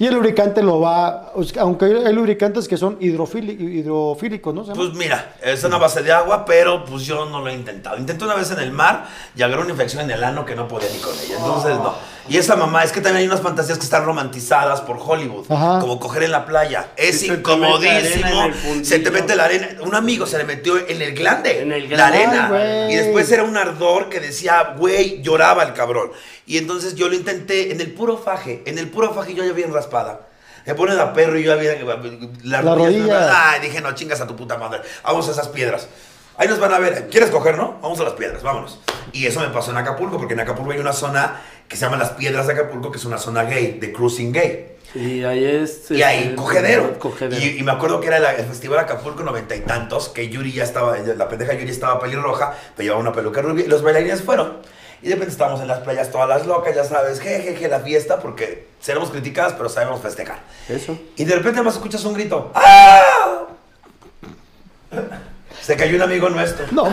[0.00, 4.62] Y el lubricante lo va, aunque hay lubricantes que son hidrofílicos, ¿no?
[4.64, 7.96] Pues mira, es una base de agua, pero pues yo no lo he intentado.
[7.98, 10.68] Intenté una vez en el mar y agarré una infección en el ano que no
[10.68, 11.36] podía ni con ella.
[11.38, 11.94] Entonces no.
[12.28, 15.46] Y esa mamá, es que también hay unas fantasías que están romantizadas por Hollywood.
[15.50, 15.80] Ajá.
[15.80, 16.90] Como coger en la playa.
[16.96, 18.84] Es Sí, se te mete arena incomodísimo.
[18.84, 19.68] Se te mete la arena.
[19.80, 21.62] Un amigo se le metió en el glande.
[21.62, 22.18] En el La glande.
[22.18, 22.44] arena.
[22.44, 22.92] Ay, güey.
[22.92, 26.10] y después era un ardor que decía, güey, lloraba el cabrón.
[26.46, 28.62] Y entonces yo lo intenté en el puro faje.
[28.66, 30.20] En el puro faje yo ya bien raspada.
[30.66, 31.72] Me ponen a perro y yo había
[32.42, 32.92] las La rodillas.
[33.08, 33.50] rodilla.
[33.52, 34.80] Ay, dije, no, chingas a tu puta madre.
[35.02, 35.88] Vamos a esas piedras.
[36.36, 37.08] Ahí nos van a ver.
[37.10, 37.78] ¿Quieres coger, no?
[37.82, 38.78] Vamos a las piedras, vámonos.
[39.12, 41.96] Y eso me pasó en Acapulco, porque en Acapulco hay una zona que se llama
[41.96, 44.76] las Piedras de Acapulco, que es una zona gay, de cruising gay.
[44.94, 45.90] Y ahí es.
[45.90, 46.98] Y ahí, este, cogedero.
[46.98, 47.42] cogedero.
[47.42, 50.52] Y, y me acuerdo que era la- el Festival Acapulco noventa y tantos, que Yuri
[50.52, 54.22] ya estaba, la pendeja Yuri estaba pelirroja, pero llevaba una peluca rubia, y los bailarines
[54.22, 54.58] fueron.
[55.02, 58.18] Y de repente estábamos en las playas todas las locas, ya sabes, jejeje, la fiesta,
[58.18, 60.40] porque seremos criticadas, pero sabemos festejar.
[60.68, 60.98] Eso.
[61.16, 62.50] Y de repente más escuchas un grito.
[62.54, 63.00] ¡Ah!
[65.62, 66.66] Se cayó un amigo nuestro.
[66.70, 66.84] No.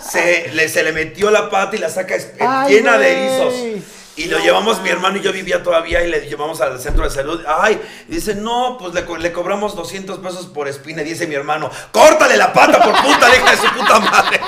[0.00, 3.84] Se le, se le metió la pata y la saca es- Ay, llena de erizos.
[4.16, 7.10] Y lo llevamos, mi hermano y yo vivía todavía y le llevamos al centro de
[7.10, 7.42] salud.
[7.46, 11.02] Ay, y dice, no, pues le, co- le cobramos 200 pesos por espina.
[11.02, 14.40] Y dice mi hermano, córtale la pata por puta, hija de su puta madre.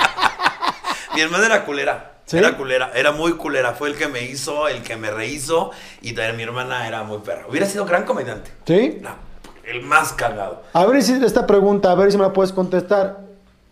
[1.14, 2.08] Mi hermano era culera.
[2.24, 2.38] ¿Sí?
[2.38, 3.72] Era culera, era muy culera.
[3.72, 5.70] Fue el que me hizo, el que me rehizo.
[6.00, 7.46] Y también mi hermana era muy perra.
[7.48, 8.50] Hubiera sido gran comediante.
[8.64, 8.98] ¿Sí?
[9.00, 9.10] No,
[9.64, 10.62] el más cagado.
[10.72, 13.20] A ver si esta pregunta, a ver si me la puedes contestar.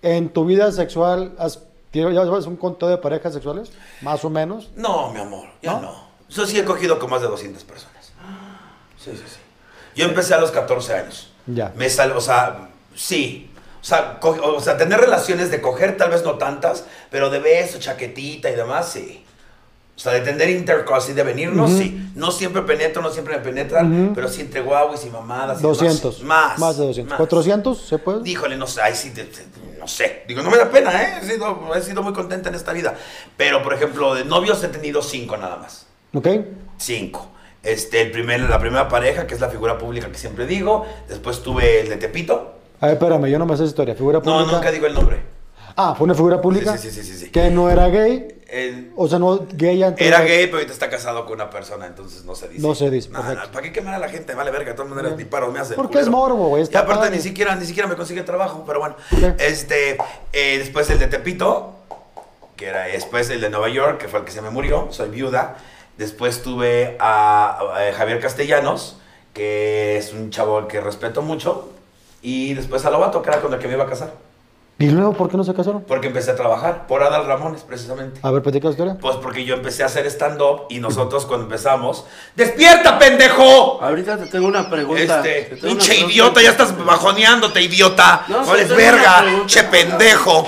[0.03, 1.61] en tu vida sexual, has,
[1.93, 3.71] ¿ya llevas un conteo de parejas sexuales?
[4.01, 4.71] Más o menos.
[4.77, 5.81] No, mi amor, ya ¿No?
[5.83, 6.11] no.
[6.29, 8.13] Yo sí he cogido con más de 200 personas.
[8.99, 9.39] Sí, sí, sí.
[9.97, 11.33] Yo empecé a los 14 años.
[11.47, 11.73] Ya.
[11.77, 13.50] Me sal, o sea, sí.
[13.81, 17.79] O sea, o sea, tener relaciones de coger, tal vez no tantas, pero de beso,
[17.79, 19.25] chaquetita y demás, sí.
[19.97, 22.11] O sea, de tener intercourse y de venirnos, sí.
[22.15, 25.61] No siempre penetro, no siempre me penetran, pero sí entre guaguis y mamadas.
[25.61, 26.21] y 200.
[26.21, 26.51] demás.
[26.53, 26.59] Más.
[26.59, 27.11] Más de 200.
[27.11, 27.17] más.
[27.19, 28.29] 400, ¿se puede?
[28.29, 29.45] Híjole, no sé, ay, sí, te- te-
[29.79, 30.25] no sé.
[30.29, 31.19] Digo, no me da pena, ¿eh?
[31.23, 32.95] He sido, he sido muy contenta en esta vida.
[33.37, 35.87] Pero, por ejemplo, de novios he tenido cinco nada más.
[36.15, 36.29] ¿Ok?
[36.79, 37.31] Cinco.
[37.63, 40.87] Este, el primer, la primera pareja, que es la figura pública que siempre digo.
[41.09, 42.55] Después tuve el de Tepito.
[42.81, 43.95] A ver, espérame, yo no me sé esa historia.
[43.95, 44.53] ¿Figura No, pública?
[44.53, 45.23] nunca digo el nombre.
[45.77, 46.77] Ah, fue una figura pública.
[46.77, 47.31] Sí, sí, sí, sí, sí.
[47.31, 48.37] Que no era gay.
[48.49, 50.05] El- O sea, no gay antes.
[50.05, 52.67] era gay, pero ahorita está casado con una persona, entonces no se dice.
[52.67, 53.45] No se dice, Nah, perfecto.
[53.47, 54.35] nah, ¿Para qué quemar a la gente?
[54.35, 55.75] Vale, verga, de todas maneras, ni paro me hace.
[55.75, 57.17] el Porque es morbo, güey, Y aparte, padre.
[57.17, 58.97] ni siquiera, ni siquiera me consigue trabajo, pero bueno.
[59.39, 59.97] Este,
[60.33, 61.75] eh, después el de Tepito,
[62.57, 65.11] que era después el de Nueva York, que fue el que se me murió, soy
[65.11, 65.57] viuda.
[65.97, 68.97] Después tuve a, a Javier Castellanos,
[69.33, 71.69] que es un chavo que respeto mucho.
[72.23, 74.13] Y después a Lobato, que era con el que me iba a casar.
[74.79, 75.85] ¿Y luego por qué no se casaron?
[75.87, 78.19] Porque empecé a trabajar por Adal Ramones, precisamente.
[78.23, 78.97] A ver, platica la historia.
[78.99, 83.79] Pues porque yo empecé a hacer stand-up y nosotros cuando empezamos, ¡Despierta, pendejo!
[83.83, 85.23] Ahorita te tengo una pregunta.
[85.23, 88.25] Este, pinche idiota, ya estás bajoneándote, idiota.
[88.29, 90.47] No, No, eres verga, che pendejo.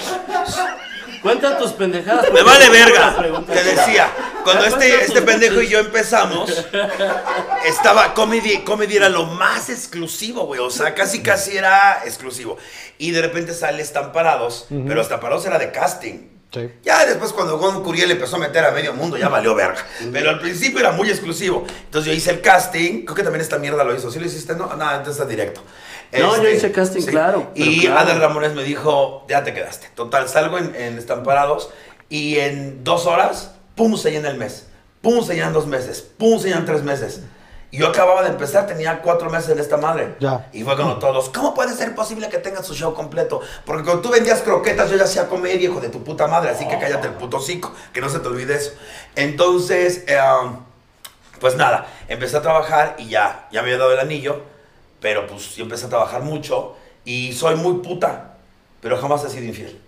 [1.22, 2.32] Cuenta tus pendejadas.
[2.32, 3.16] Me vale verga.
[3.46, 4.08] Te decía,
[4.42, 6.66] cuando este, este pendejo y yo empezamos,
[7.64, 10.60] estaba comedy, comedy era lo más exclusivo, güey.
[10.60, 12.58] O sea, casi casi era exclusivo.
[12.98, 16.28] Y de repente sale Estamparados, pero Estamparados era de casting.
[16.52, 16.70] Sí.
[16.82, 19.86] Ya después cuando Gon Curiel empezó a meter a medio mundo, ya valió verga.
[20.12, 21.64] Pero al principio era muy exclusivo.
[21.84, 23.04] Entonces yo hice el casting.
[23.04, 24.10] Creo que también esta mierda lo hizo.
[24.10, 24.54] ¿Sí lo hiciste?
[24.54, 25.62] No, no, entonces está directo.
[26.12, 28.00] Este, No, yo hice casting, claro, pero Y claro.
[28.00, 29.88] Adel Ramones me dijo, ya te quedaste.
[29.94, 31.70] Total, salgo en, en Estamparados
[32.08, 34.68] y en dos horas, pum, se llena el mes.
[35.00, 36.02] Pum, se llenan dos meses.
[36.02, 37.22] Pum, se llenan tres meses.
[37.70, 40.14] Y yo acababa de empezar, tenía cuatro meses en esta madre.
[40.20, 40.46] Ya.
[40.52, 43.40] Y fue cuando todos, ¿cómo puede ser posible que tengan su show completo?
[43.64, 46.68] Porque cuando tú vendías croquetas, yo ya hacía comedia, hijo de tu puta madre, así
[46.68, 48.72] que cállate el puto hocico, que no se te olvide eso.
[49.16, 50.20] Entonces, eh,
[51.40, 54.42] pues nada, empecé a trabajar y ya, ya me había dado el anillo,
[55.02, 58.36] pero pues yo empecé a trabajar mucho y soy muy puta,
[58.80, 59.78] pero jamás he sido infiel.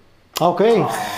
[0.40, 0.62] Ah, ok.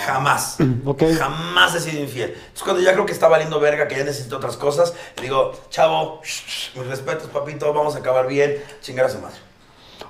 [0.05, 0.59] Jamás.
[0.85, 1.03] Ok.
[1.19, 2.31] Jamás he sido infiel.
[2.31, 5.53] Entonces, cuando ya creo que está valiendo verga, que ya necesito otras cosas, le digo,
[5.71, 9.39] chavo, shh, shh, mis respetos, papito, vamos a acabar bien, chingar a su madre.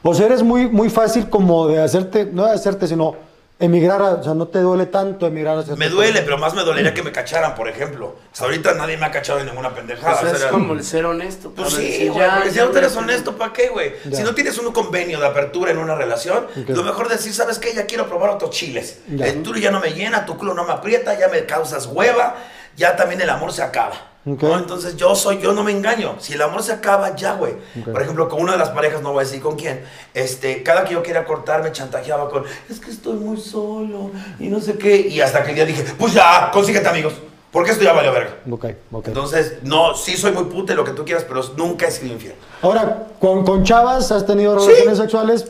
[0.02, 3.14] O sea, eres muy, muy fácil como de hacerte, no de hacerte, sino
[3.58, 6.24] emigrar, a- o sea, no te duele tanto emigrar hacia Me duele, país.
[6.24, 8.16] pero más me dolería que me cacharan, por ejemplo.
[8.32, 10.20] Hasta ahorita nadie me ha cachado en ninguna pendejada.
[10.20, 11.50] Pues o es sea, como el ser honesto.
[11.56, 13.94] Pues sí, Si güey, ya- porque si ya no te eres honesto, ¿para qué, güey?
[14.04, 14.18] Ya.
[14.18, 17.72] Si no tienes un convenio de apertura en una relación, lo mejor decir, ¿sabes qué?
[17.74, 18.98] Ya quiero probar otros chiles.
[19.08, 19.26] Ya.
[19.26, 22.36] El tuyo ya no me llena, tu culo no me aprieta, ya me causas hueva,
[22.76, 23.94] ya también el amor se acaba.
[24.26, 26.16] Entonces yo soy, yo no me engaño.
[26.18, 27.54] Si el amor se acaba, ya, güey.
[27.84, 29.84] Por ejemplo, con una de las parejas, no voy a decir con quién,
[30.14, 34.10] este, cada que yo quería cortar me chantajeaba con, es que estoy muy solo
[34.40, 34.96] y no sé qué.
[34.96, 37.14] Y hasta que el día dije, pues ya, consíguete amigos,
[37.52, 38.34] porque esto ya valió verga.
[38.50, 39.06] Ok, ok.
[39.08, 42.12] Entonces, no, sí soy muy puta y lo que tú quieras, pero nunca he sido
[42.12, 42.34] infiel.
[42.62, 44.66] Ahora, con, con chavas has tenido Sí.
[44.70, 45.46] relaciones sexuales,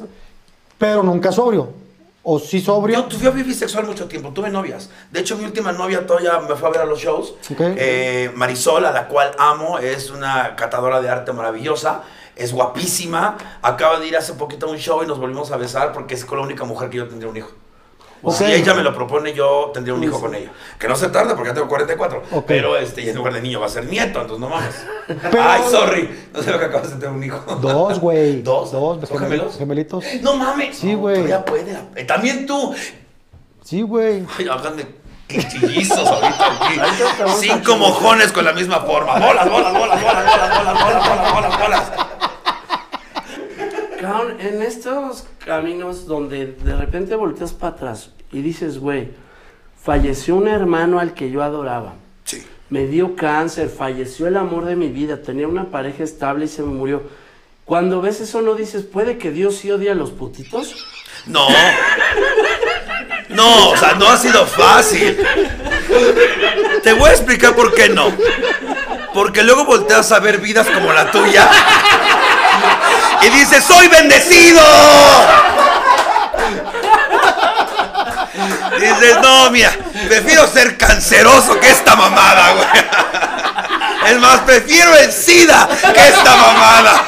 [0.76, 1.85] pero nunca sobrio.
[2.28, 3.08] ¿O sí sobrio?
[3.08, 4.90] Yo, yo viví sexual mucho tiempo, tuve novias.
[5.12, 7.34] De hecho, mi última novia todavía me fue a ver a los shows.
[7.56, 12.02] Eh, Marisol, a la cual amo, es una catadora de arte maravillosa.
[12.34, 13.38] Es guapísima.
[13.62, 16.24] Acaba de ir hace poquito a un show y nos volvimos a besar porque es
[16.24, 17.52] con la única mujer que yo tendría un hijo.
[18.22, 18.34] Ok.
[18.34, 20.50] Si ella me lo propone, yo tendría un hijo con ella.
[20.78, 22.22] Que no se tarda porque ya tengo 44.
[22.32, 22.44] Ok.
[22.46, 24.74] Pero este, y en lugar de niño va a ser nieto, entonces no mames.
[25.30, 26.28] Pero- Ay, sorry.
[26.34, 27.38] No sé lo que acabas de tener un hijo.
[27.60, 28.42] Dos, güey.
[28.42, 28.72] ¿Dos?
[28.72, 29.08] Dos.
[29.08, 29.56] ¿Son gemelos?
[29.58, 30.04] Gemelitos.
[30.22, 30.76] No mames.
[30.78, 31.26] Sí, güey.
[31.28, 31.76] Ya puede.
[31.94, 32.74] Eh, También tú.
[33.62, 34.24] Sí, güey.
[34.38, 34.86] Ay, hablan de
[35.28, 36.80] chillizos ahorita aquí.
[37.40, 39.18] Cinco mojones con la misma forma.
[39.18, 41.92] Bolas, bolas, bolas, bolas, bolas, bolas, bolas, bolas, bolas, bolas.
[44.00, 49.08] Cabrón, en estos caminos donde de repente volteas para atrás y dices, güey,
[49.82, 51.94] falleció un hermano al que yo adoraba.
[52.24, 52.44] Sí.
[52.68, 56.62] Me dio cáncer, falleció el amor de mi vida, tenía una pareja estable y se
[56.62, 57.02] me murió.
[57.64, 60.86] Cuando ves eso no dices, ¿puede que Dios sí odie a los putitos?
[61.26, 61.48] No.
[63.28, 65.16] No, o sea, no ha sido fácil.
[66.82, 68.12] Te voy a explicar por qué no.
[69.12, 71.50] Porque luego volteas a ver vidas como la tuya
[73.26, 74.60] y dices, ¡soy bendecido!
[78.78, 79.72] Dices, no, mira,
[80.08, 82.66] prefiero ser canceroso que esta mamada, güey.
[84.12, 87.06] Es más, prefiero el SIDA que esta mamada.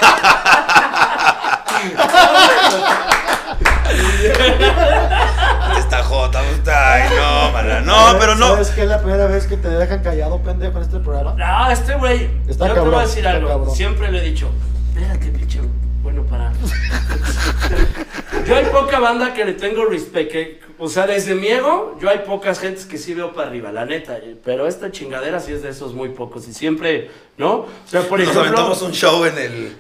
[8.59, 11.35] ¿Sabes qué es la primera vez que te dejan callado, pendejo, en este programa?
[11.35, 12.31] No, este güey.
[12.47, 13.49] Yo te voy a decir algo.
[13.49, 13.75] cabrón.
[13.77, 14.51] Siempre le he dicho.
[14.97, 15.61] Espérate, pinche.
[16.03, 16.53] Bueno, para.
[18.47, 20.31] yo hay poca banda que le tengo respeto.
[20.33, 23.73] que- o sea, desde mi ego, yo hay pocas gentes que sí veo para arriba,
[23.73, 24.17] la neta.
[24.19, 26.47] eh, Pero esta chingadera sí es de esos muy pocos.
[26.49, 27.53] Y siempre, ¿no?
[27.63, 28.43] O sea, por Nos ejemplo.
[28.43, 29.77] aventamos un show en el,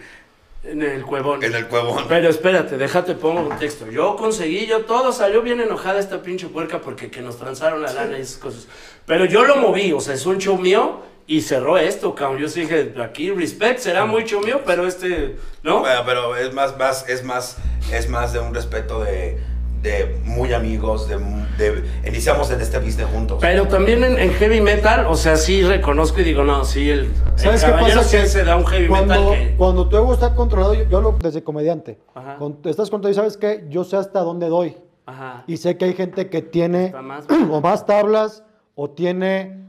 [0.64, 1.42] En el cuevón.
[1.44, 2.04] en el cuevón.
[2.09, 3.88] Pero espérate, déjate, pongo un texto.
[3.90, 7.92] Yo conseguí, yo todo salió bien enojada esta pinche puerca porque que nos transaron la
[7.92, 8.66] lana y esas cosas.
[9.07, 12.40] Pero yo lo moví, o sea, es un show mío y cerró esto, cabrón.
[12.40, 15.80] Yo sí dije, aquí, respect, será muy show mío, pero este, ¿no?
[15.80, 17.58] Bueno, pero es más, más, es más,
[17.92, 19.38] es más de un respeto de,
[19.82, 21.18] de muy amigos, de,
[21.58, 23.38] de- iniciamos en este business juntos.
[23.40, 27.00] Pero también en, en heavy metal, o sea, sí reconozco y digo, no, sí, el,
[27.00, 28.08] el ¿Sabes qué caballero pasa?
[28.08, 29.56] sí Que se da un heavy cuando, metal que...
[29.56, 31.98] cuando tu ego está controlado, yo, yo hablo desde comediante.
[32.14, 32.36] Ajá.
[32.38, 34.76] Cuando estás controlado y sabes que yo sé hasta dónde doy.
[35.06, 35.44] Ajá.
[35.46, 38.42] Y sé que hay gente que tiene más- o más tablas,
[38.74, 39.67] o tiene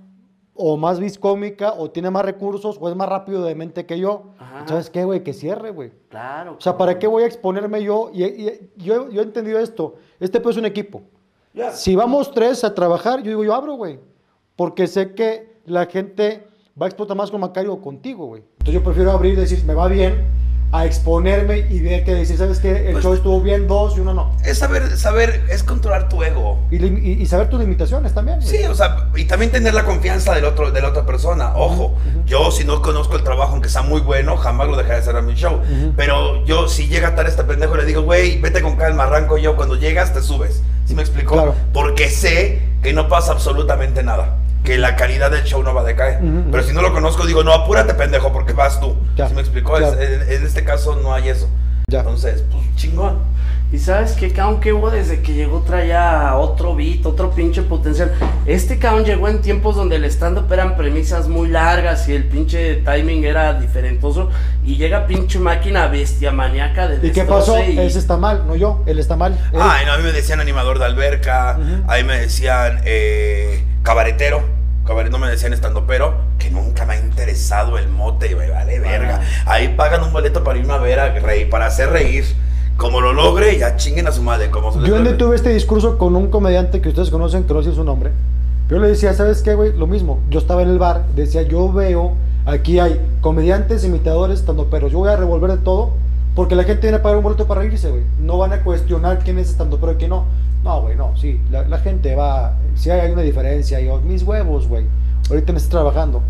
[0.62, 3.98] o más vis cómica, o tiene más recursos, o es más rápido de mente que
[3.98, 4.24] yo.
[4.38, 4.68] Ajá.
[4.68, 5.24] ¿Sabes qué, güey?
[5.24, 5.92] Que cierre, güey.
[6.10, 6.56] Claro.
[6.58, 8.12] O sea, ¿para qué voy a exponerme yo?
[8.14, 9.96] Y, y- yo, yo he entendido esto.
[10.20, 11.02] Este pues es un equipo.
[11.54, 11.72] Ya.
[11.72, 14.00] Si vamos tres a trabajar, yo digo, yo abro, güey.
[14.58, 16.46] Porque sé que la gente
[16.80, 18.44] va a explotar más con Macario o contigo, güey.
[18.60, 20.26] Entonces yo prefiero abrir y decir, me va bien,
[20.72, 22.88] a exponerme y ver que decir, ¿sabes qué?
[22.88, 24.32] El Pues- show estuvo bien, dos y uno no.
[24.46, 26.60] Es saber, saber, es controlar tu ego.
[26.70, 28.42] Y, y- y saber tus limitaciones también.
[28.42, 31.54] Sí, o sea, y también tener la confianza del otro, de la otra persona.
[31.56, 35.02] Ojo, yo si no conozco el trabajo, aunque sea muy bueno, jamás lo dejaré de
[35.02, 35.60] hacer a mi show.
[35.96, 39.56] Pero yo, si llega estar este pendejo, le digo, güey, vete con calma, arranco yo.
[39.56, 40.62] Cuando llegas, te subes.
[40.86, 41.34] ¿Sí me explico?
[41.34, 41.56] Claro.
[41.74, 44.36] Porque sé que no pasa absolutamente nada.
[44.64, 46.20] Que la calidad del show no va a decaer.
[46.52, 48.96] Pero si no lo conozco, digo, no, apúrate, pendejo, porque vas tú.
[49.16, 49.74] Ya, ¿Sí me explicó?
[49.76, 50.00] claro.
[50.00, 51.50] Es- en, en este caso no hay eso.
[51.90, 52.00] Ya.
[52.00, 53.20] Entonces, pues chingón.
[53.72, 58.12] Y sabes que cabrón que hubo desde que llegó traía otro beat, otro pinche potencial.
[58.48, 62.78] Este cabrón llegó en tiempos donde el stand-up eran premisas muy largas y el pinche
[62.78, 64.32] timing era diferentoso.
[64.66, 67.60] Y llega pinche máquina bestia maníaca de ¿Y qué pasó?
[67.64, 68.82] y- Ese está mal, no yo.
[68.88, 69.34] Él está mal.
[69.54, 74.42] Él- Ay, no, a mí me decían animador de alberca, ahí me decían eh, cabaretero,
[74.84, 79.22] cabaret, no me decían estandopero, que nunca me ha interesado el mote, me vale verga.
[79.46, 82.26] Ahí pagan un boleto para irme a ver a reír, para hacer reír.
[83.52, 84.50] Logre, ya chinguen a su madre.
[84.50, 85.14] Como se Yo vuelve.
[85.14, 88.12] tuve este discurso con un comediante que ustedes conocen, que no sé su nombre.
[88.70, 89.74] Yo le decía, ¿sabes qué, güey?
[89.76, 90.20] Lo mismo.
[90.30, 92.14] Yo estaba en el bar, decía, yo veo,
[92.46, 94.92] aquí hay comediantes, imitadores, estando perros.
[94.92, 95.92] Yo voy a revolver de todo,
[96.36, 98.04] porque la gente viene a pagar un boleto para reírse, güey.
[98.20, 100.26] No van a cuestionar quién es estando pero y quién no.
[100.64, 101.40] No, güey, no, sí.
[101.50, 103.80] La, la gente va, si hay una diferencia.
[103.80, 104.86] Yo, mis huevos, güey.
[105.30, 106.22] Ahorita me estoy trabajando.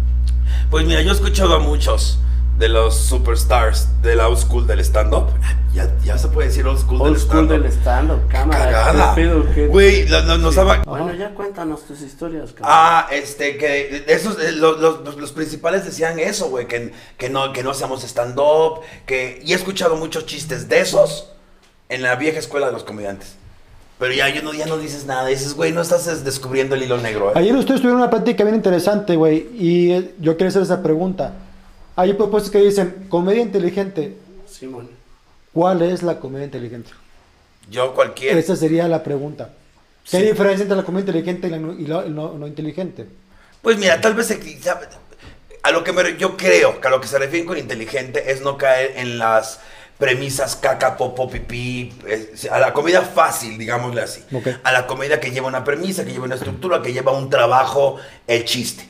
[0.70, 2.20] Pues mira, yo he escuchado a muchos
[2.60, 5.28] de los superstars del old school del stand-up.
[5.74, 7.62] Ya, ya se puede decir old school Old del school stand-up.
[7.64, 8.66] del stand-up, cámara.
[8.66, 9.16] Cagada.
[9.16, 9.46] ¿qué pedo?
[9.56, 10.82] ¿Qué- Güey, nos daba...
[10.86, 12.68] Bueno, ya cuéntanos tus historias, cabrón.
[12.70, 17.54] Ah, este, que esos, eh, los, los- los- principales decían eso, güey, que, que, no,
[17.54, 19.42] que no hacíamos stand-up, que...
[19.46, 21.32] Y he escuchado muchos chistes de esos
[21.88, 23.36] en la vieja escuela de los comediantes.
[24.00, 26.84] Pero ya, yo no, ya no dices nada, dices, güey, no estás es, descubriendo el
[26.84, 27.34] hilo negro, ¿eh?
[27.36, 31.34] Ayer ustedes tuvieron una plática bien interesante, güey, y eh, yo quiero hacer esa pregunta.
[32.00, 34.16] Hay propuestas que dicen, comedia inteligente,
[34.50, 34.90] Simón.
[35.52, 36.92] ¿cuál es la comedia inteligente?
[37.70, 38.38] Yo cualquier...
[38.38, 39.50] Esa sería la pregunta.
[40.10, 40.24] ¿Qué Sí.
[40.28, 43.06] diferencia entre la comedia inteligente y la no, y la- no- no inteligente?
[43.62, 44.32] Pues mira, tal vez
[45.62, 48.40] a lo que me, yo creo que a lo que se refieren con inteligente es
[48.40, 49.60] no caer en las
[49.98, 51.92] premisas caca, popo, pipí,
[52.50, 54.24] a la comedia fácil, digámosle así.
[54.64, 57.98] A la comedia que lleva una premisa, que lleva una estructura, que lleva un trabajo,
[58.26, 58.88] el chiste.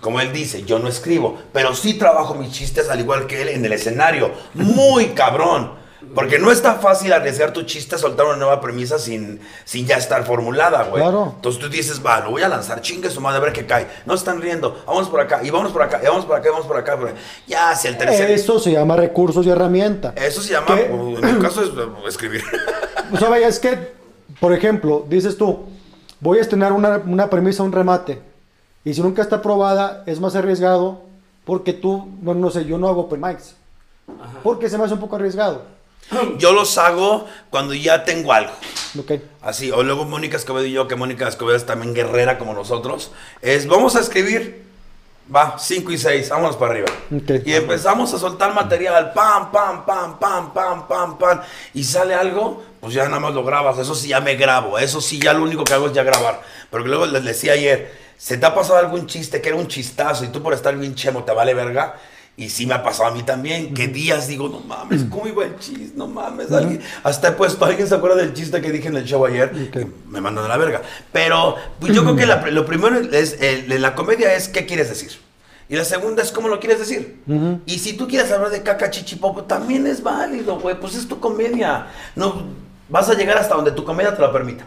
[0.00, 3.48] Como él dice, yo no escribo, pero sí trabajo mis chistes al igual que él
[3.48, 4.30] en el escenario.
[4.54, 5.84] Muy cabrón.
[6.14, 9.96] Porque no es tan fácil arriesgar tu chiste, soltar una nueva premisa sin, sin ya
[9.96, 11.02] estar formulada, güey.
[11.02, 11.32] Claro.
[11.36, 13.86] Entonces tú dices, va, lo voy a lanzar, chingue su madre, a ver qué cae.
[14.06, 16.52] No están riendo, vamos por acá, y vamos por acá, y vamos por acá, y
[16.52, 16.96] vamos por acá.
[16.96, 17.18] por acá.
[17.46, 18.30] Ya, si el tercer...
[18.30, 20.12] Eso se llama recursos y herramienta.
[20.16, 20.86] Eso se llama, ¿Qué?
[20.86, 22.44] en mi caso es eh, escribir.
[23.12, 23.92] O sea, vaya, es que,
[24.40, 25.66] por ejemplo, dices tú,
[26.20, 28.18] voy a estrenar una, una premisa, un remate,
[28.84, 31.02] y si nunca está aprobada, es más arriesgado
[31.44, 33.54] porque tú, no, no sé, yo no hago open mics.
[34.42, 35.62] Porque se me hace un poco arriesgado.
[36.38, 38.52] Yo los hago cuando ya tengo algo.
[38.98, 39.12] Ok.
[39.40, 43.10] Así, o luego Mónica Escobedo y yo, que Mónica Escobedo es también guerrera como nosotros,
[43.40, 44.64] es vamos a escribir,
[45.34, 46.88] va, 5 y 6, vámonos para arriba.
[47.14, 47.46] Ok.
[47.46, 51.40] Y empezamos a soltar material, pam, pam, pam, pam, pam, pam, pam,
[51.72, 55.00] y sale algo, pues ya nada más lo grabas, eso sí ya me grabo, eso
[55.00, 56.40] sí ya lo único que hago es ya grabar.
[56.70, 60.24] Porque luego les decía ayer, ¿se te ha pasado algún chiste que era un chistazo
[60.24, 61.94] y tú por estar bien chemo te vale verga?
[62.36, 65.44] Y sí me ha pasado a mí también, que días digo, no mames, ¿cómo iba
[65.44, 65.92] el chiste?
[65.94, 69.04] No mames, alguien, hasta he puesto, ¿alguien se acuerda del chiste que dije en el
[69.04, 69.52] show ayer?
[69.70, 69.86] qué?
[70.08, 70.82] Me mandan a la verga.
[71.12, 74.88] Pero pues yo creo que la- lo primero es, eh, la comedia es qué quieres
[74.88, 75.12] decir.
[75.68, 77.20] Y la segunda es cómo lo quieres decir.
[77.66, 81.20] Y si tú quieres hablar de caca chichipopo, también es válido, güey, pues es tu
[81.20, 81.86] comedia.
[82.16, 82.42] No,
[82.88, 84.64] vas a llegar hasta donde tu comedia te lo permita.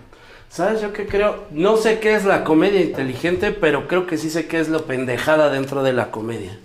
[0.49, 1.45] ¿Sabes yo qué creo?
[1.51, 4.85] No sé qué es la comedia inteligente, pero creo que sí sé qué es lo
[4.85, 6.57] pendejada dentro de la comedia.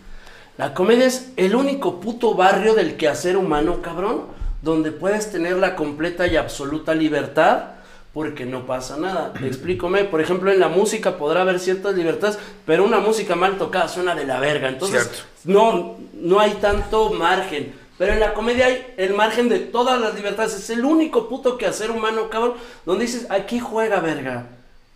[0.57, 4.23] La comedia es el único puto barrio del quehacer humano, cabrón,
[4.63, 7.65] donde puedes tener la completa y absoluta libertad
[8.13, 9.33] porque no pasa nada.
[9.43, 13.89] Explícame, por ejemplo, en la música podrá haber ciertas libertades, pero una música mal tocada
[13.89, 14.69] suena de la verga.
[14.69, 15.23] Entonces, Cierto.
[15.45, 17.73] no, no hay tanto margen.
[18.03, 20.55] Pero en la comedia hay el margen de todas las libertades.
[20.55, 24.47] Es el único puto quehacer humano, cabrón, donde dices, aquí juega verga.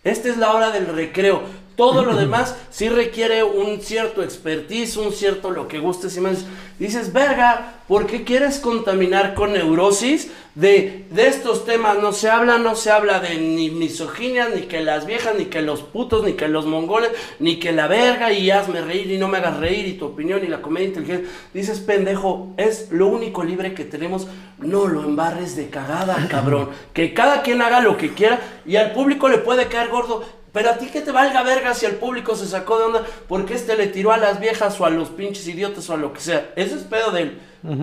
[0.03, 1.41] Esta es la hora del recreo.
[1.77, 6.43] Todo lo demás sí requiere un cierto expertise, un cierto lo que gustes y más.
[6.79, 10.31] Dices, verga, ¿por qué quieres contaminar con neurosis?
[10.55, 14.81] De, de estos temas no se habla, no se habla de ni misoginia, ni que
[14.81, 18.49] las viejas, ni que los putos, ni que los mongoles, ni que la verga y
[18.49, 21.29] hazme reír y no me hagas reír y tu opinión y la comedia inteligente.
[21.53, 24.25] Dices, pendejo, es lo único libre que tenemos.
[24.57, 26.69] No lo embarres de cagada, cabrón.
[26.93, 30.25] Que cada quien haga lo que quiera y al público le puede caer gordo.
[30.57, 33.53] Pero a ti que te valga verga si el público se sacó de onda porque
[33.53, 36.19] este le tiró a las viejas o a los pinches idiotas o a lo que
[36.19, 36.49] sea.
[36.55, 37.41] Eso es pedo de él.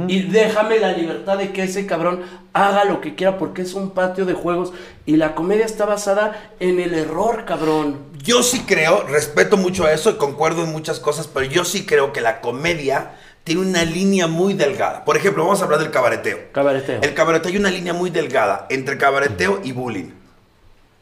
[0.09, 3.91] Y déjame la libertad de que ese cabrón haga lo que quiera porque es un
[3.91, 4.73] patio de juegos
[5.07, 8.01] y la comedia está basada en el error, cabrón.
[8.21, 12.13] Yo sí creo, respeto mucho eso y concuerdo en muchas cosas, pero yo sí creo
[12.13, 13.13] que la comedia
[13.45, 15.05] tiene una línea muy delgada.
[15.05, 16.51] Por ejemplo, vamos a hablar del cabareteo.
[16.51, 17.03] Cabareteo.
[17.03, 20.11] El cabareteo hay una línea muy delgada entre cabareteo y bullying.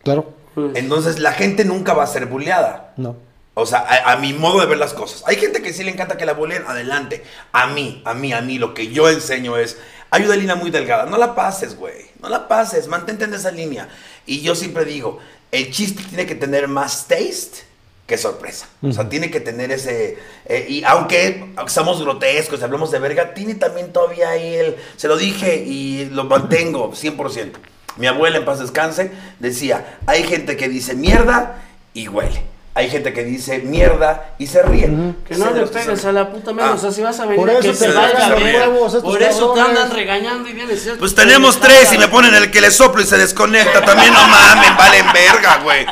[0.02, 0.41] Claro.
[0.54, 2.92] Pues, Entonces la gente nunca va a ser bulleada.
[2.96, 3.16] No.
[3.54, 5.22] O sea, a, a mi modo de ver las cosas.
[5.26, 7.22] Hay gente que sí le encanta que la bulleen, adelante.
[7.52, 9.76] A mí, a mí, a mí, lo que yo enseño es,
[10.10, 11.04] hay una línea muy delgada.
[11.06, 12.06] No la pases, güey.
[12.22, 13.88] No la pases, mantente en esa línea.
[14.24, 15.18] Y yo siempre digo,
[15.50, 17.64] el chiste tiene que tener más taste
[18.06, 18.68] que sorpresa.
[18.82, 20.18] O sea, tiene que tener ese...
[20.46, 24.76] eh, y aunque somos grotescos, y hablamos de verga, tiene también todavía ahí el...
[24.96, 27.52] Se lo dije y lo mantengo 100%.
[27.96, 31.56] Mi abuela, en paz descanse, decía, hay gente que dice mierda
[31.94, 32.42] y huele.
[32.74, 34.86] Hay gente que dice mierda y se ríe.
[35.28, 36.74] Que no Sé de le que pegues a la puta madre, Ah.
[36.74, 39.52] o sea, si vas a venir Por a que eso se valga huevos por eso
[39.52, 42.70] te andan regañando y vienes Pues tus tenemos tres y me ponen el que le
[42.70, 43.84] soplo y se desconecta.
[43.84, 45.84] También no mames, valen verga, güey.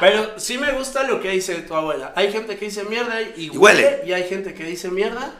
[0.00, 2.14] Pero sí me gusta lo que dice tu abuela.
[2.16, 4.02] Hay gente que dice mierda y, Y huele, huele.
[4.06, 5.30] y hay gente que dice mierda.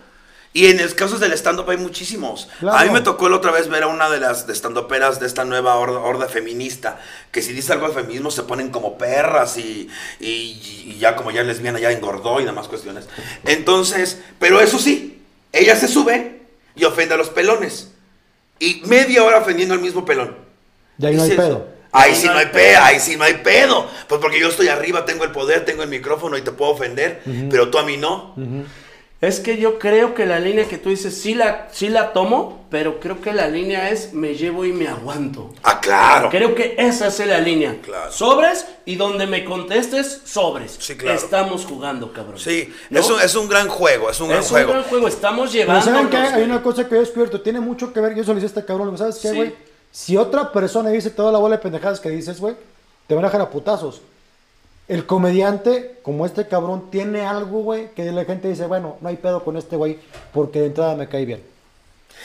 [0.53, 2.49] Y en los casos del stand-up hay muchísimos.
[2.59, 2.77] Claro.
[2.77, 5.45] A mí me tocó la otra vez ver a una de las stand-uperas de esta
[5.45, 6.99] nueva horda, horda feminista,
[7.31, 11.31] que si dice algo de feminismo se ponen como perras y, y- y ya como
[11.31, 13.07] ya lesbiana ya engordó y demás cuestiones.
[13.45, 16.41] Entonces, pero eso sí, ella se sube
[16.75, 17.93] y ofende a los pelones.
[18.59, 20.37] Y media hora ofendiendo al mismo pelón.
[20.99, 21.69] Y ahí no hay pedo.
[21.93, 23.89] Ahí sí no hay pedo, ahí sí no hay pedo.
[24.09, 27.23] Pues porque yo estoy arriba, tengo el poder, tengo el micrófono y te puedo ofender,
[27.51, 28.35] pero tú a mí no.
[29.21, 32.65] Es que yo creo que la línea que tú dices sí la, sí la tomo,
[32.71, 35.53] pero creo que la línea es me llevo y me aguanto.
[35.63, 36.31] Ah, claro.
[36.31, 37.77] Creo que esa es la línea.
[37.83, 38.11] Claro.
[38.11, 40.77] Sobres y donde me contestes, sobres.
[40.81, 41.19] Sí, claro.
[41.19, 42.39] Estamos jugando, cabrón.
[42.39, 42.99] Sí, ¿No?
[43.01, 44.73] es, un, es un gran juego, es un gran Es un juego.
[44.73, 45.85] gran juego, estamos llevando.
[45.85, 46.17] ¿saben qué?
[46.17, 48.97] Hay una cosa que he descubierto, tiene mucho que ver, yo dije a este cabrón,
[48.97, 49.37] ¿sabes qué, Sí.
[49.37, 49.55] güey?
[49.93, 52.55] Si otra persona dice toda la bola de pendejadas que dices, güey,
[53.07, 54.01] te van a dejar a putazos.
[54.91, 59.17] El comediante, como este cabrón, tiene algo, güey, que la gente dice, bueno, no hay
[59.17, 59.99] pedo con este güey,
[60.35, 61.43] porque de entrada me cae bien.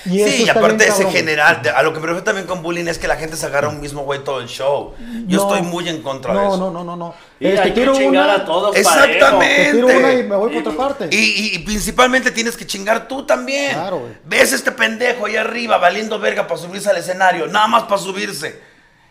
[0.06, 2.86] Y Sí, y aparte bien ese general, a lo que me refiero también con bullying
[2.88, 4.94] es que la gente se agarra a un mismo güey todo el show.
[5.28, 5.44] Yo No.
[5.56, 6.58] estoy muy en contra no, de eso.
[6.58, 7.14] No, no, no, no.
[7.40, 9.66] Y Este, hay que tiro chingar una, a todos Exactamente.
[9.66, 11.08] Te tiro una y me voy Y- por otra parte.
[11.16, 13.74] Y, y- y principalmente tienes que chingar tú también.
[13.74, 14.12] Claro, güey.
[14.26, 18.60] Ves este pendejo ahí arriba valiendo verga para subirse al escenario, nada más para subirse.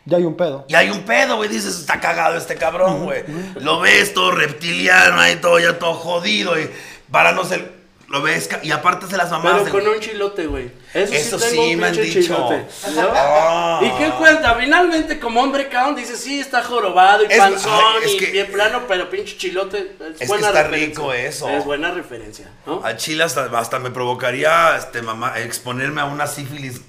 [0.07, 0.65] Ya hay un pedo.
[0.69, 3.25] Y hay un pedo, güey, dices, está cagado este cabrón, güey.
[3.57, 6.71] Lo ves todo reptiliano ahí, todo ya todo jodido y
[7.11, 7.73] para no ser,
[8.09, 9.63] lo ves, y aparte se las mamás.
[9.65, 10.71] Pero con un chilote, güey.
[10.93, 12.21] Eso, Eso sí, tengo sí un me han dicho.
[12.21, 12.67] chilote.
[12.95, 13.09] ¿no?
[13.15, 13.81] Ah.
[13.83, 14.55] ¿Y qué cuenta?
[14.57, 18.31] Finalmente, como hombre cabrón, dice, sí, está jorobado y Es- panzón ay, es y que-
[18.31, 19.97] bien plano, pero pinche chilote.
[20.13, 20.89] Es, que buena está referencia.
[21.03, 21.49] rico eso.
[21.49, 22.83] Es buena referencia, ¿no?
[22.85, 26.81] Al chile hasta, hasta me provocaría, este, mamá, exponerme a una sífilis,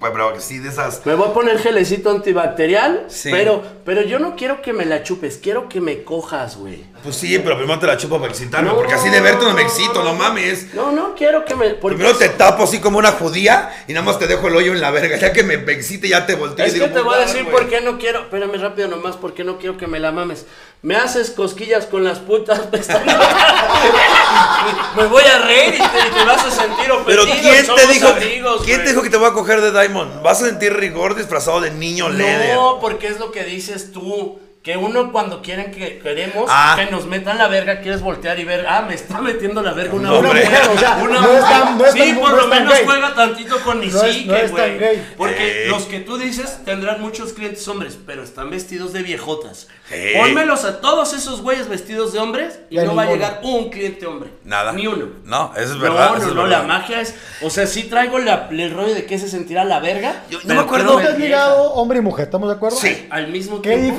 [0.00, 1.04] pero sí de esas.
[1.06, 3.30] Me voy a poner gelecito antibacterial, Sí.
[3.30, 6.84] pero, pero yo no quiero que me la chupes, quiero que me cojas, güey.
[7.04, 9.52] Pues sí, pero primero te la chupo para excitarme, No, porque así de verte no
[9.52, 10.72] me excito, no mames.
[10.74, 11.70] No, no quiero que me.
[11.74, 14.80] Primero te tapo así como una judía y nada más te dejo el hoyo en
[14.80, 15.18] la verga.
[15.18, 17.26] Ya que me excite, ya te volteo y Es que digo, te voy a "Puta,
[17.26, 17.54] decir güey".
[17.56, 18.20] por qué no quiero.
[18.22, 20.46] Espérame rápido nomás, porque no quiero que me la mames.
[20.80, 23.16] Me haces cosquillas con las putas pestañas.
[24.96, 27.50] me voy a reír y te, y te vas a sentir Pero ofendido.
[27.52, 28.84] ¿quién te dijo, amigos, ¿quién güey.
[28.86, 30.22] te dijo que te voy a coger de Diamond?
[30.22, 32.54] Vas a sentir rigor disfrazado de niño Leder.
[32.54, 34.38] No, porque es lo que dices tú.
[34.64, 36.74] Que uno cuando quieren que queremos Ah.
[36.78, 39.92] que nos metan la verga, quieres voltear y ver, ah, me está metiendo la verga
[39.92, 40.48] una No, mujer.
[40.74, 41.76] o sea, una no es tan- mujer.
[41.76, 42.82] no es sí, tan- por no lo menos gay.
[42.86, 45.00] juega tantito con mi psique, güey.
[45.18, 45.68] Porque Eh.
[45.68, 49.68] los que tú dices tendrán muchos clientes hombres, pero están vestidos de viejotas.
[49.90, 50.14] Eh.
[50.18, 53.68] Pónmelos a todos esos güeyes vestidos de hombres y Ya no va a llegar un
[53.68, 54.30] cliente hombre.
[54.44, 54.72] Nada.
[54.72, 55.08] Ni uno.
[55.26, 56.06] No, eso es verdad.
[56.12, 56.62] No, no, es no, verdad.
[56.62, 57.14] la magia es.
[57.42, 60.22] O sea, sí traigo la- el rollo de que se sentirá la verga.
[60.30, 60.86] Yo- no me acuerdo.
[60.86, 61.52] quiero ¿No te has vieja.
[61.54, 62.24] hombre y mujer?
[62.24, 62.78] ¿Estamos de acuerdo?
[62.78, 63.06] Sí.
[63.10, 63.98] Al mismo ¿Qué tiempo.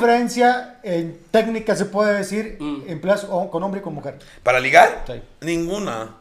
[0.82, 2.82] En técnica se puede decir Mm.
[2.88, 4.18] empleas o- con hombre y con mujer?
[4.42, 5.04] ¿Para ligar?
[5.06, 5.20] Sí.
[5.40, 6.16] Ninguna.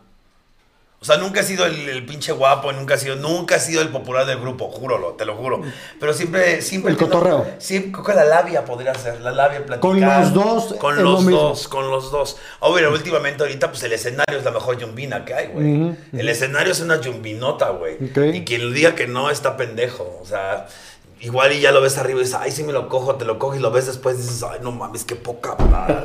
[1.01, 3.83] O sea, nunca he sido el, el pinche guapo, nunca he sido, nunca he sido
[3.83, 5.61] el popular del grupo, júralo, te lo juro.
[5.99, 6.93] Pero siempre, siempre.
[6.93, 7.45] El cotorreo.
[7.59, 9.79] Sí, creo que la labia podría ser, la labia platicar.
[9.81, 11.39] Con los dos Con lo los mismo.
[11.41, 12.37] dos, con los dos.
[12.61, 15.95] Obvio, últimamente ahorita, pues el escenario es la mejor yumbina que hay, güey.
[16.11, 17.97] El escenario es una yumbinota, güey.
[18.33, 20.17] Y quien diga que no está pendejo.
[20.23, 20.65] O sea,
[21.21, 23.39] igual y ya lo ves arriba y dices, ay, sí me lo cojo, te lo
[23.39, 25.95] cojo y lo ves después y dices, ay, no mames, qué poca madre.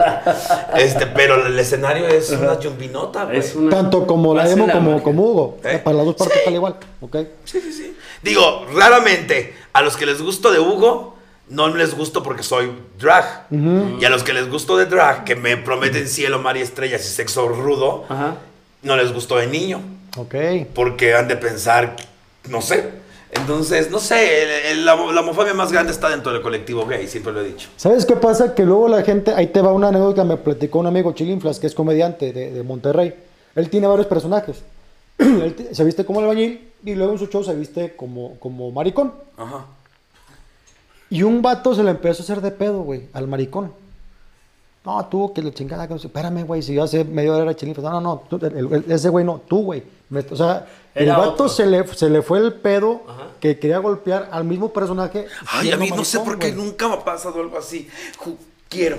[0.77, 3.39] este, pero el escenario es una yumbinota, güey.
[3.39, 5.59] Es una- Tanto como la Emo la como, como Hugo.
[5.65, 5.81] ¿Eh?
[5.83, 6.45] Para las dos partes Sí.
[6.45, 6.77] tal igual.
[7.01, 7.17] ¿ok?
[7.45, 7.97] Sí, sí, sí.
[8.23, 11.17] Digo, raramente a los que les gusto de Hugo,
[11.49, 13.47] no les gusto porque soy drag.
[13.51, 17.05] Y a los que les gusto de drag, que me prometen cielo, mar y estrellas
[17.05, 18.37] y sexo rudo, Ajá.
[18.83, 19.81] no les gustó de niño.
[20.17, 20.35] Ok.
[20.75, 21.97] Porque han de pensar,
[22.49, 22.91] no sé.
[23.33, 27.07] Entonces, no sé, el- el- la, la homofobia más grande está dentro del colectivo gay,
[27.07, 27.69] siempre lo he dicho.
[27.77, 28.55] ¿Sabes qué pasa?
[28.55, 31.67] Que luego la gente, ahí te va una anécdota, me platicó un amigo Chilinflas, que
[31.69, 33.15] es comediante de, de Monterrey.
[33.55, 34.63] Él tiene varios personajes.
[35.19, 38.71] Él te- se viste como albañil y luego en su show se viste como, como
[38.73, 39.13] maricón.
[39.37, 39.67] Ajá.
[41.09, 43.73] Y un vato se le empezó a hacer de pedo, güey, al maricón.
[44.85, 47.43] No, tú, que le chingada, que no sé, espérame, güey, si yo hace media hora
[47.43, 47.85] era Chilinflas.
[47.85, 49.83] No, no, no, tú, el- el- ese güey no, tú, güey.
[50.31, 51.49] O sea, el vato otro.
[51.51, 53.25] se le, se le fue el pedo Ajá.
[53.41, 55.27] que quería golpear al mismo personaje.
[55.47, 56.65] Ay, a mí no sé por qué güey.
[56.67, 57.89] nunca me ha pasado algo así.
[58.69, 58.97] Quiero.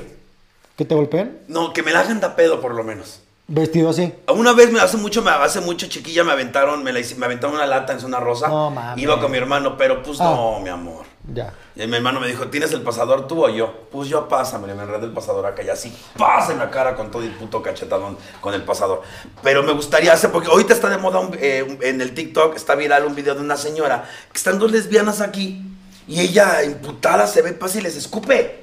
[0.78, 1.40] ¿Que te golpeen?
[1.48, 3.20] No, que me la hagan da pedo por lo menos.
[3.48, 4.14] Vestido así.
[4.34, 7.26] Una vez, me hace mucho, me hace mucho chiquilla, me aventaron, me, la hice- me
[7.26, 8.48] aventaron una lata en zona rosa.
[8.48, 9.04] No, mames.
[9.04, 10.26] Iba con mi hermano, pero pues Ah.
[10.26, 11.06] no, mi amor.
[11.34, 11.54] Ya.
[11.76, 13.88] Y mi hermano me dijo, ¿tienes el pasador tú o yo?
[13.92, 17.12] Pues yo pásame, me enredé el pasador acá y así, pasa en la cara con
[17.12, 19.04] todo el puto cachetadón con el pasador.
[19.44, 23.06] Pero me gustaría hacer, porque ahorita está de moda eh, en el TikTok, está viral
[23.06, 25.62] un video de una señora que están dos lesbianas aquí
[26.08, 28.62] y ella imputada se ve, pasa y les escupe.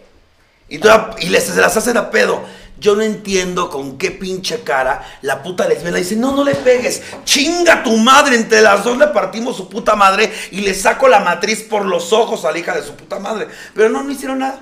[0.68, 0.78] Y,
[1.28, 2.42] les, se las hace de pedo.
[2.80, 7.02] Yo no entiendo con qué pinche cara la puta lesbiana dice, no, no le pegues,
[7.24, 11.20] chinga tu madre, entre las dos le partimos su puta madre y le saco la
[11.20, 13.48] matriz por los ojos a la hija de su puta madre.
[13.74, 14.60] Pero no, no hicieron nada.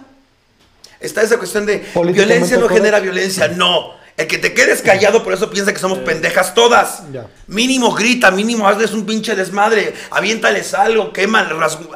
[0.99, 3.95] Está esa cuestión de violencia no genera violencia, no.
[4.17, 7.03] El que te quedes callado por eso piensa que somos pendejas todas.
[7.13, 7.27] Ya.
[7.49, 11.47] Mínimo grita, mínimo hazles un pinche desmadre, aviéntales algo, quema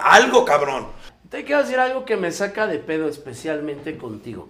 [0.02, 0.88] algo, cabrón.
[1.30, 4.48] Te quiero decir algo que me saca de pedo especialmente contigo.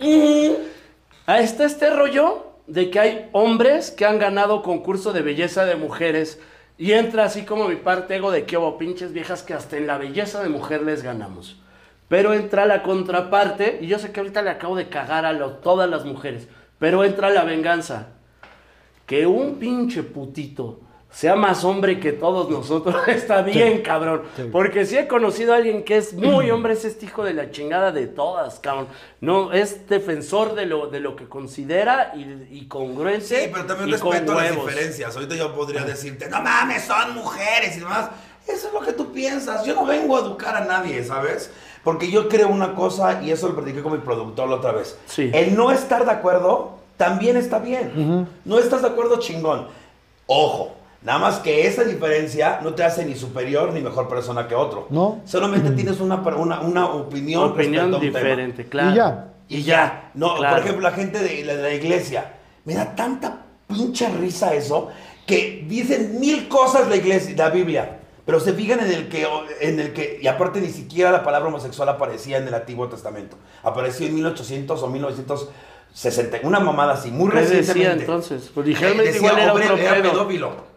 [1.31, 5.77] Ahí está este rollo de que hay hombres que han ganado concurso de belleza de
[5.77, 6.41] mujeres
[6.77, 9.87] y entra así como mi parte ego de que hubo pinches viejas que hasta en
[9.87, 11.57] la belleza de mujer les ganamos.
[12.09, 15.53] Pero entra la contraparte, y yo sé que ahorita le acabo de cagar a lo-
[15.59, 16.49] todas las mujeres,
[16.81, 18.09] pero entra la venganza.
[19.07, 20.81] Que un pinche putito
[21.13, 24.23] sea más hombre que todos nosotros está bien, cabrón.
[24.37, 24.49] sí.
[24.51, 27.51] Porque si he conocido a alguien que es muy hombre, es este hijo de la
[27.51, 28.87] chingada de todas, cabrón.
[29.21, 33.27] No, es defensor de lo, de lo que considera y, y congruente.
[33.27, 35.15] Sí, pero también respeto las diferencias.
[35.15, 38.11] Ahorita yo podría decirte, no mames, son mujeres y demás.
[38.47, 39.65] Eso es lo que tú piensas.
[39.65, 41.51] Yo no vengo a educar a nadie, ¿sabes?
[41.85, 44.99] Porque yo creo una cosa, y eso lo platiqué con mi productor la otra vez.
[45.07, 45.31] Sí.
[45.33, 48.29] El no estar de acuerdo también está bien.
[48.45, 49.67] No estás de acuerdo, chingón.
[50.27, 54.55] Ojo, nada más que esa diferencia no te hace ni superior ni mejor persona que
[54.55, 54.87] otro.
[54.91, 55.21] No.
[55.25, 58.19] Solamente tienes una, una, una opinión, Opinión respecto a un tema.
[58.19, 58.91] diferente, claro.
[58.91, 59.27] Y ya.
[59.49, 60.11] Y ya.
[60.15, 60.57] No, Claro.
[60.57, 62.35] por ejemplo, la gente de la, de la iglesia.
[62.65, 64.89] Me da tanta pinche risa eso
[65.27, 67.97] que dicen mil cosas la iglesia, la Biblia.
[68.27, 69.27] Pero se fijan en el que,
[69.61, 73.37] en el que, y aparte ni siquiera la palabra homosexual aparecía en el Antiguo Testamento.
[73.65, 78.05] Apareció en 1800 o 1960, una mamada así, muy ¿Qué decía recientemente.
[78.05, 78.51] entonces?
[78.55, 80.70] Pues ligeramente Decía igual era otro pedófilo.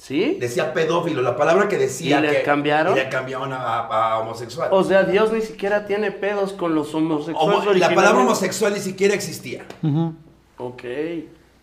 [0.00, 0.38] ¿Sí?
[0.40, 2.18] Decía pedófilo, la palabra que decía.
[2.20, 2.96] ¿Y le que- cambiaron?
[2.96, 4.70] Y le cambiaron a, a- a homosexual.
[4.72, 7.58] O sea, Dios ni siquiera tiene pedos con los homosexuales.
[7.66, 9.66] Homo- la palabra homosexual ni siquiera existía.
[9.82, 10.14] Ujú.
[10.56, 10.82] Ok.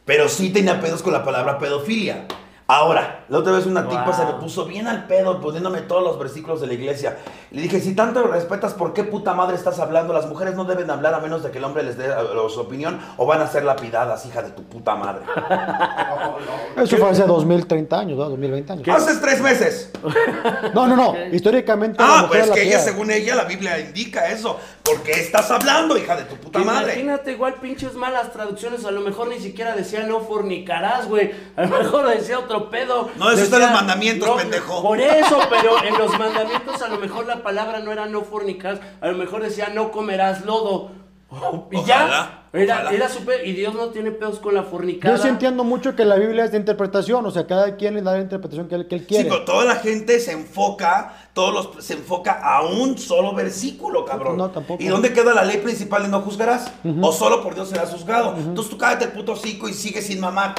[0.06, 2.28] Pero sí tenía pedos con la palabra pedofilia.
[2.70, 6.20] Ahora, la otra vez una tipa se me puso bien al pedo poniéndome todos los
[6.20, 7.18] versículos de la iglesia.
[7.52, 10.12] Le dije, si tanto lo respetas, ¿por qué puta madre estás hablando?
[10.12, 12.60] Las mujeres no deben hablar a menos de que el hombre les dé eh, su
[12.60, 15.22] opinión o van a ser lapidadas, hija de tu puta madre.
[16.76, 18.30] Eso fue hace 2030 años, ¿no?
[18.30, 18.88] 2020 años.
[18.90, 19.92] Hace tres meses.
[20.74, 21.14] No, no, no.
[21.32, 21.98] Históricamente.
[22.00, 24.60] la Ah, mujer pues es que ella, según ella, la Biblia indica eso.
[24.88, 26.94] ¿Por qué estás hablando, hija de tu puta madre?
[26.94, 31.32] Imagínate, igual pinches malas traducciones, a lo mejor ni siquiera decía no fornicarás, güey.
[31.58, 33.10] A lo mejor decía otro pedo.
[33.18, 34.82] No, eso está en los mandamientos, pendejo.
[34.82, 38.80] Por eso, pero en los mandamientos a lo mejor la palabra no era no fornicarás,
[39.02, 40.92] a lo mejor decía no comerás lodo.
[41.30, 42.92] Y Ojalá, ya, era, ojalá.
[42.94, 45.16] era súper, y Dios no tiene pedos con la fornicada.
[45.16, 48.02] Yo sí entiendo mucho que la Biblia es de interpretación, o sea, cada quien le
[48.02, 49.30] da la interpretación que él, que él Sí, quiere.
[49.30, 54.38] pero toda la gente se enfoca, todos los, se enfoca a un solo versículo, cabrón.
[54.38, 54.82] No, tampoco.
[54.82, 56.72] ¿Y dónde queda la ley principal de no juzgarás?
[57.02, 58.34] O solo por Dios serás juzgado.
[58.38, 60.56] Entonces tú cállate el puto hocico y sigue sin mamar.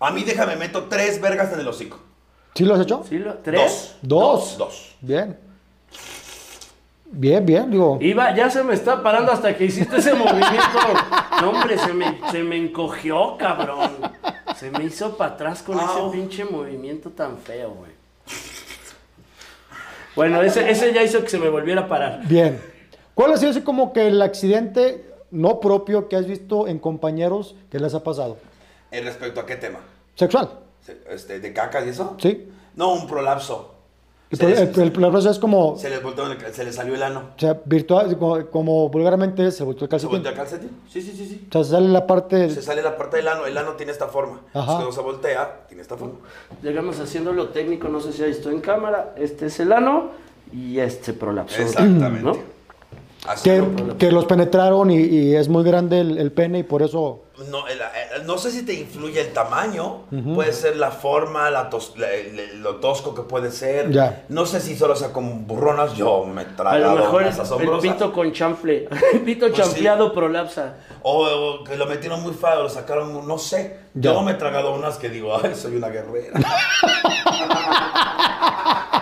[0.00, 2.00] A mí déjame meto tres vergas en el hocico.
[2.54, 3.04] ¿Sí lo has hecho?
[3.08, 3.94] ¿Sí lo- ¿Tres?
[4.02, 4.56] Dos.
[4.58, 4.96] Dos.
[5.00, 5.38] Bien.
[7.10, 7.98] Bien, bien, digo.
[8.00, 10.78] Iba, ya se me está parando hasta que hiciste ese movimiento.
[11.40, 13.90] No, hombre, se me, se me encogió, cabrón.
[14.56, 16.08] Se me hizo para atrás con Au.
[16.10, 17.90] ese pinche movimiento tan feo, güey.
[20.16, 22.20] Bueno, ese, ese ya hizo que se me volviera a parar.
[22.26, 22.60] Bien.
[23.14, 27.54] ¿Cuál ha sido así como que el accidente no propio que has visto en compañeros
[27.70, 28.36] que les ha pasado?
[28.90, 29.78] ¿En respecto a qué tema?
[30.14, 30.50] Sexual,
[30.84, 32.16] Se- Este, ¿De caca y eso?
[32.20, 32.48] ¿sí?
[32.74, 33.74] No, un prolapso.
[34.30, 36.94] El, Se les- el- el- la cosa es como, Se les volteó, se les salió
[36.94, 37.20] el ano.
[37.34, 40.10] o sea, virtual, como, como vulgarmente se volteó el ¿Se calcetín.
[40.16, 40.70] voltea el calcetín?
[40.86, 41.46] Sí, sí, sí, sí.
[41.48, 42.50] O sea, sale la parte...
[42.50, 44.40] Se sale la parte del ano, el ano tiene esta forma.
[44.52, 44.60] Ajá.
[44.60, 46.16] Entonces, cuando se voltea, tiene esta forma.
[46.62, 49.14] Llegamos haciendo lo técnico, no sé si ahí estoy en cámara.
[49.16, 50.10] Este es el ano
[50.52, 51.62] y este prolapso.
[51.62, 52.20] Exactamente.
[52.22, 52.57] ¿no?
[53.44, 56.82] Que, lo- que los penetraron y, y es muy grande el, el pene y por
[56.82, 57.24] eso...
[57.50, 57.78] No, el-
[58.16, 60.02] el- no sé si te influye el tamaño,
[60.34, 62.08] puede ser la forma, la tos- la-
[62.56, 63.90] lo tosco que puede ser.
[63.92, 64.24] Ya.
[64.28, 67.44] No sé si solo sea con burronas, yo me A lo traigo mejor unas el
[67.92, 68.88] pito con chanfle.
[69.12, 69.56] El pito Pues
[70.08, 70.14] sí.
[70.14, 70.74] prolapsa.
[71.02, 73.76] O, o que lo metieron muy feo, lo sacaron, no sé.
[73.94, 74.12] Ya.
[74.12, 76.40] Yo me he tragado unas que digo, ay, soy una guerrera.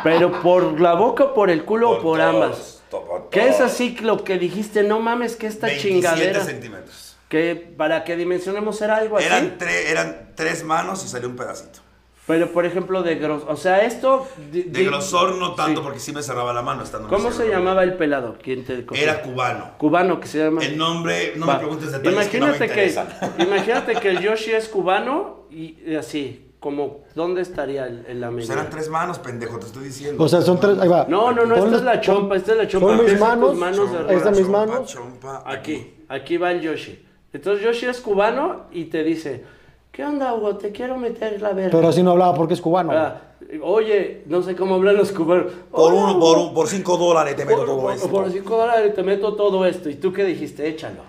[0.04, 2.75] Pero por la boca por el culo o por todos, ambas.
[3.00, 4.82] To- por ¿Qué es así lo que dijiste?
[4.82, 6.44] No mames, que esta 27 chingadera.
[6.44, 7.16] centímetros.
[7.28, 9.26] Que para que dimensionemos era algo así.
[9.26, 11.80] Eran, tre- eran tres manos y salió un pedacito.
[12.26, 13.50] Pero por ejemplo, de grosor.
[13.50, 14.26] O sea, esto.
[14.50, 17.94] De grosor no tanto porque sí me cerraba la mano estando ¿Cómo se llamaba el
[17.94, 18.36] pelado?
[18.42, 18.84] ¿Quién te?
[18.94, 19.72] Era cubano.
[19.78, 20.60] Cubano, que se llama.
[20.64, 21.54] El nombre, no Va.
[21.54, 23.08] me preguntes detalles que no me Imagínate que, interesan.
[23.38, 28.28] imagínate que el Yoshi es cubano y, y así, como, ¿dónde estaría el, el la
[28.28, 30.24] Pues eran tres manos, pendejo, te estoy diciendo.
[30.24, 30.76] O sea, son tres...
[30.80, 31.06] Ahí va.
[31.08, 32.88] No, no, no, esta es la chompa, esta es la chompa.
[32.88, 34.12] Son mis tus manos, manos chompa.
[34.12, 34.86] Esta mis Chompa, manos.
[34.92, 37.06] chompa, Aquí, aquí va el Yoshi.
[37.32, 39.44] Entonces Yoshi es cubano y te dice,
[39.92, 40.56] ¿qué onda, Hugo?
[40.56, 41.70] Te quiero meter la verga.
[41.70, 42.90] Pero así no hablaba porque es cubano.
[42.92, 43.20] Ah,
[43.62, 45.52] Oye, no sé cómo hablan los cubanos.
[45.70, 48.08] Por, uno, por, un- por cinco dólares te meto por- todo por- esto.
[48.10, 49.88] por cinco dólares te meto todo esto.
[49.88, 50.66] ¿Y tú qué dijiste?
[50.68, 51.02] Échalo.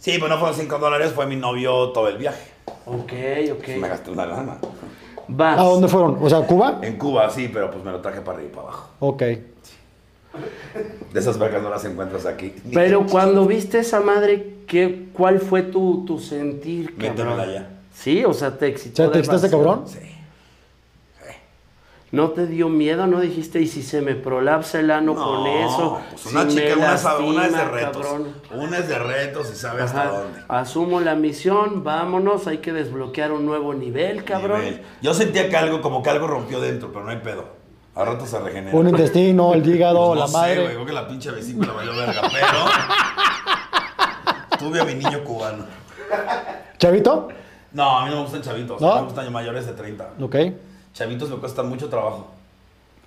[0.00, 2.50] Sí, pero no fueron cinco dólares, fue mi novio todo el viaje.
[2.86, 3.12] Ok,
[3.52, 3.68] ok.
[3.78, 4.56] Me gasté una lana.
[5.28, 5.58] Vas.
[5.60, 6.18] ¿A dónde fueron?
[6.20, 6.80] O sea, ¿Cuba?
[6.82, 8.88] En Cuba sí, pero pues me lo traje para arriba y para abajo.
[8.98, 9.22] Ok.
[11.12, 12.52] De esas vergas no las encuentras aquí.
[12.72, 17.10] Pero cuando viste esa madre, ¿qué, ¿cuál fue tu, tu sentir, cabrón?
[17.16, 17.68] Métemela ya.
[17.92, 18.96] Sí, o sea, te O excitó.
[18.96, 19.84] sea, ¿te excitaste, cabrón?
[19.86, 19.98] Sí.
[22.12, 23.06] ¿No te dio miedo?
[23.06, 26.00] ¿No dijiste, y si se me prolapsa el ano con eso?
[26.10, 28.02] Pues una chica, una, una es de lastima, retos.
[28.06, 28.34] cabrón.
[28.52, 30.40] Una es de retos y sabe hasta dónde.
[30.48, 34.62] Asumo la misión, vámonos, hay que desbloquear un nuevo nivel, cabrón.
[34.64, 34.82] Nivel.
[35.00, 37.44] Yo sentía que algo, como que algo rompió dentro, pero no hay pedo.
[37.94, 38.76] A rato se regenera.
[38.76, 40.64] Un intestino, el hígado, Pues no la sé, madre.
[40.66, 42.58] creo que la pinche vesícula valió verga, pero
[44.58, 45.64] tuve a mi niño cubano.
[46.78, 47.28] ¿Chavito?
[47.72, 48.96] No, a mí no me gustan chavitos, ¿No?
[48.96, 50.10] me gustan mayores de 30.
[50.20, 50.36] Ok.
[50.94, 52.26] Chavitos me cuesta mucho trabajo.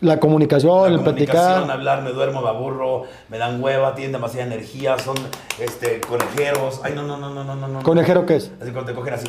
[0.02, 1.72] La comunicación, La el comunicación, platicar.
[1.72, 5.16] hablar, me duermo, me aburro, me dan hueva, tienen demasiada energía, son
[5.60, 6.82] este, conejeros.
[6.84, 7.68] Ay, no, no, no, no, no, no.
[7.70, 7.84] no.
[7.84, 8.52] ¿Conejero qué es?
[8.62, 9.28] Así cuando te cogen así.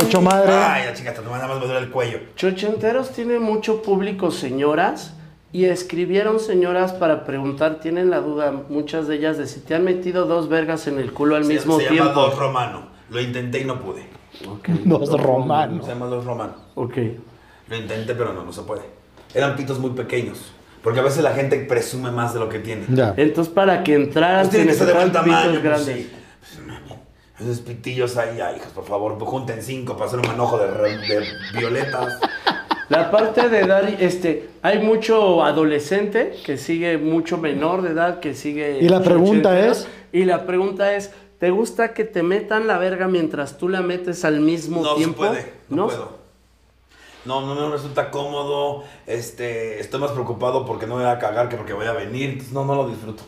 [0.00, 0.52] Hecho madre.
[0.52, 2.18] Ay, la chica, nada más me duele el cuello.
[2.36, 5.14] Chochenteros tiene mucho público señoras
[5.52, 9.84] y escribieron señoras para preguntar, tienen la duda, muchas de ellas, de si te han
[9.84, 12.20] metido dos vergas en el culo al Se- mismo se llama tiempo.
[12.20, 12.82] dos romano.
[13.10, 14.06] Lo intenté y no pude.
[14.48, 15.82] Ok, No es romano.
[15.82, 16.54] Se llama dos romano.
[16.76, 16.94] ok.
[17.70, 18.82] Lo intenté, pero no, no se puede.
[19.32, 20.38] Eran pitos muy pequeños.
[20.82, 22.84] Porque a veces la gente presume más de lo que tiene.
[22.88, 23.14] Ya.
[23.16, 25.60] Entonces para que entraran Pues tiene que ser de buen tamaño.
[25.60, 26.10] pitos pues, sí.
[26.40, 26.90] Pues, mami,
[27.38, 30.96] Esos pitillos ahí, ay, hijos, por favor, junten cinco para hacer un manojo de, re-
[30.98, 31.26] de
[31.58, 32.18] violetas.
[32.88, 38.34] La parte de dar, este, hay mucho adolescente que sigue mucho menor de edad que
[38.34, 38.78] sigue.
[38.80, 43.06] Y la pregunta es- Y la pregunta es, ¿te gusta que te metan la verga
[43.06, 45.18] mientras tú la metes al mismo No se tiempo?
[45.18, 46.19] puede, no, puedo.
[47.24, 48.84] No, no me resulta cómodo.
[49.06, 52.30] Este, estoy más preocupado porque no me voy a cagar que porque voy a venir.
[52.30, 53.22] Entonces, no, no lo disfruto.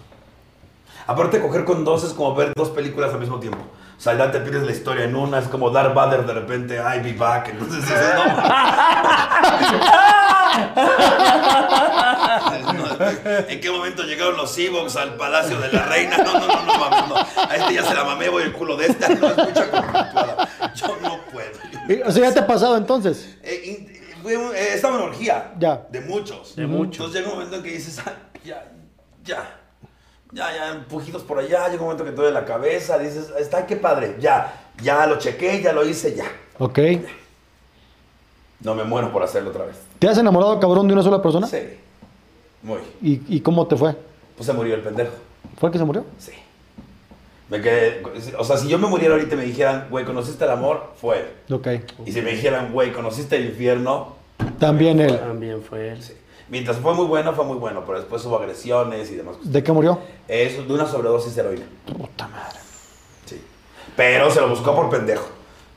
[1.07, 3.59] Aparte, coger con dos es como ver dos películas al mismo tiempo.
[3.99, 6.81] O sea, ya te pides la historia en una, es como Darth Vader de repente,
[6.81, 7.51] ay, be back.
[7.51, 8.25] Entonces, dices, no.
[12.73, 13.09] No,
[13.49, 16.19] ¿En qué momento llegaron los Ewoks al palacio de la reina?
[16.19, 17.17] No, no, no, no, mames, no.
[17.17, 19.09] A este ya se la mamé, voy el culo de esta.
[19.09, 20.49] No, escucha conflictuada.
[20.75, 21.53] Yo no puedo.
[21.89, 23.37] Y, O sea, ¿ya te ha pasado entonces?
[23.43, 23.62] Eh,
[24.31, 25.53] eh, estaba en orgía.
[25.59, 25.87] Ya.
[25.91, 26.57] De muchos.
[26.57, 26.97] De muchos.
[27.07, 28.13] Entonces llega un momento en que dices, "Ah,
[28.45, 28.71] ya,
[29.25, 29.59] ya.
[30.33, 31.67] Ya, ya, empujidos por allá.
[31.69, 32.99] Llega un momento que te duele la cabeza.
[32.99, 34.17] Dices, está, qué padre.
[34.19, 36.25] Ya, ya lo chequé, ya lo hice, ya.
[36.59, 36.79] Ok.
[38.61, 39.77] No me muero por hacerlo otra vez.
[39.99, 41.47] ¿Te has enamorado, cabrón, de una sola persona?
[41.47, 41.59] Sí.
[42.63, 42.79] Muy.
[43.03, 43.95] ¿Y, y cómo te fue?
[44.37, 45.13] Pues se murió el pendejo.
[45.59, 46.07] ¿Fue el que se murió?
[46.19, 46.33] Sí.
[47.53, 48.03] Me quedé.
[48.39, 50.95] O sea, si yo me muriera ahorita y me dijeran, güey, ¿conociste el amor?
[50.99, 51.55] Fue él.
[51.55, 51.69] Ok.
[52.07, 54.17] Y si me dijeran, güey, ¿conociste el infierno?
[54.59, 55.19] También él.
[55.19, 56.03] También fue él.
[56.03, 56.15] Sí.
[56.49, 59.53] Mientras fue muy bueno, fue muy bueno, pero después hubo agresiones y demás cosas.
[59.53, 59.99] ¿De qué murió?
[60.27, 61.67] Es de una sobredosis de heroína.
[61.85, 62.59] Puta madre.
[63.27, 63.39] Sí.
[63.97, 65.29] Pero se lo buscó por pendejo.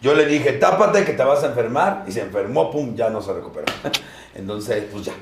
[0.02, 2.06] Yo le dije, tápate que te vas a enfermar.
[2.08, 3.66] Y se enfermó, pum, ya no se recuperó.
[4.34, 5.14] Entonces, pues ya.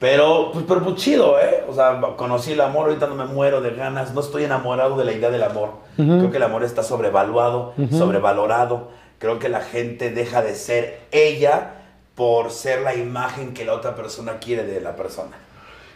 [0.00, 1.64] Pero, pues, pero pues chido, ¿eh?
[1.68, 4.14] O sea, conocí el amor, ahorita no me muero de ganas.
[4.14, 5.70] No estoy enamorado de la idea del amor.
[5.98, 6.18] Ujú.
[6.18, 7.96] Creo que el amor está sobrevaluado, Ujú.
[7.98, 8.88] sobrevalorado.
[9.18, 11.74] Creo que la gente deja de ser ella
[12.14, 15.36] por ser la imagen que la otra persona quiere de la persona.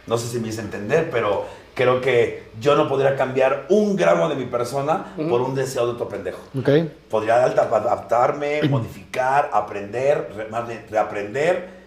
[0.05, 4.27] No sé si me hice entender, pero creo que yo no podría cambiar un gramo
[4.27, 6.39] de mi persona por un deseo de otro pendejo.
[6.59, 6.69] Ok.
[7.09, 10.47] Podría adaptarme, modificar, aprender, re-
[10.91, 11.82] reaprender,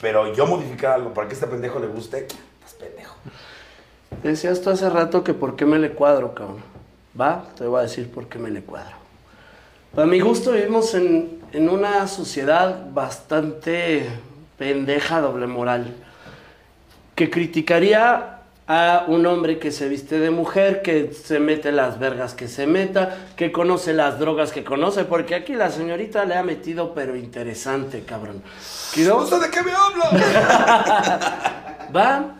[0.00, 2.26] pero yo modificar algo para que este pendejo le guste,
[2.60, 3.16] pues pendejo.
[4.22, 6.62] Decías tú hace rato que por qué me le cuadro, cabrón.
[7.18, 8.96] Va, te voy a decir por qué me le cuadro.
[9.94, 14.06] Para mi gusto vivimos en, en una sociedad bastante
[14.58, 15.94] pendeja, doble moral,
[17.14, 18.35] que criticaría
[18.68, 22.66] a un hombre que se viste de mujer, que se mete las vergas que se
[22.66, 27.14] meta, que conoce las drogas que conoce, porque aquí la señorita le ha metido pero
[27.14, 28.42] interesante, cabrón.
[28.96, 30.10] ¿Usted de qué me habla?
[31.96, 32.34] ¿Va?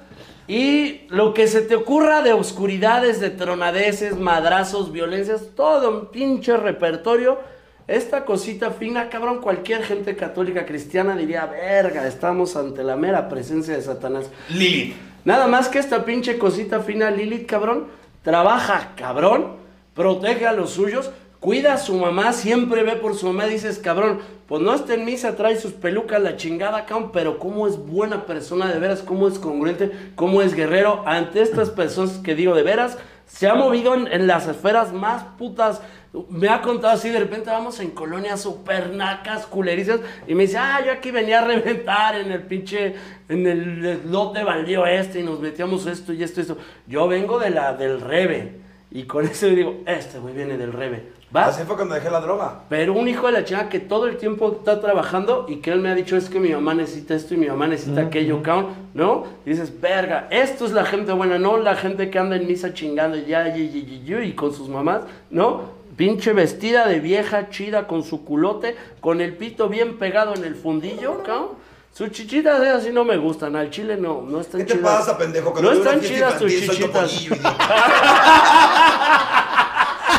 [0.49, 6.57] Y lo que se te ocurra de oscuridades, de tronadeces, madrazos, violencias, todo un pinche
[6.57, 7.39] repertorio.
[7.87, 13.77] Esta cosita fina, cabrón, cualquier gente católica cristiana diría, verga, estamos ante la mera presencia
[13.77, 14.27] de Satanás.
[14.49, 15.16] Lilith.
[15.27, 17.89] Nada más que esta pinche cosita fina, Lilith, cabrón,
[18.23, 19.57] trabaja, cabrón,
[19.93, 21.11] protege a los suyos,
[21.41, 25.05] cuida a su mamá, siempre ve por su mamá, dices, cabrón, pues no está en
[25.05, 29.27] misa, trae sus pelucas, la chingada, cabrón, pero cómo es buena persona de veras, cómo
[29.27, 32.97] es congruente, cómo es guerrero ante estas personas que digo de veras,
[33.27, 35.83] se ha movido en, en las esferas más putas.
[36.31, 40.59] Me ha contado así, de repente vamos en colonias super nacas, culerizas, y me dice,
[40.59, 42.95] ah, yo aquí venía a reventar en el pinche,
[43.29, 46.59] en el, lote baldío este, y nos metíamos esto y esto y esto.
[46.87, 48.61] Yo vengo de la, del Rebe,
[48.91, 51.17] y con eso digo, este güey viene del Rebe.
[51.35, 51.47] ¿Va?
[51.47, 52.61] Así fue cuando dejé la droga.
[52.69, 55.81] Pero un hijo de la chingada que todo el tiempo está trabajando y que él
[55.81, 58.69] me ha dicho es que mi mamá necesita esto y mi mamá necesita aquello, cabrón,
[58.95, 59.25] ¿no?
[59.45, 62.73] Y dices, verga, esto es la gente buena, no la gente que anda en misa
[62.73, 65.76] chingando ya, y, y, y, y, y con sus mamás, ¿no?
[65.97, 70.55] Pinche vestida de vieja chida con su culote, con el pito bien pegado en el
[70.55, 71.51] fundillo, cabrón.
[71.93, 74.99] Sus chichitas esas sí no me gustan, al chile no, no están ¿Qué te chidas.
[74.99, 75.47] pasa, pendejo?
[75.49, 76.79] No Cuando una están chidas tus chichitas.
[76.93, 77.35] topollillo.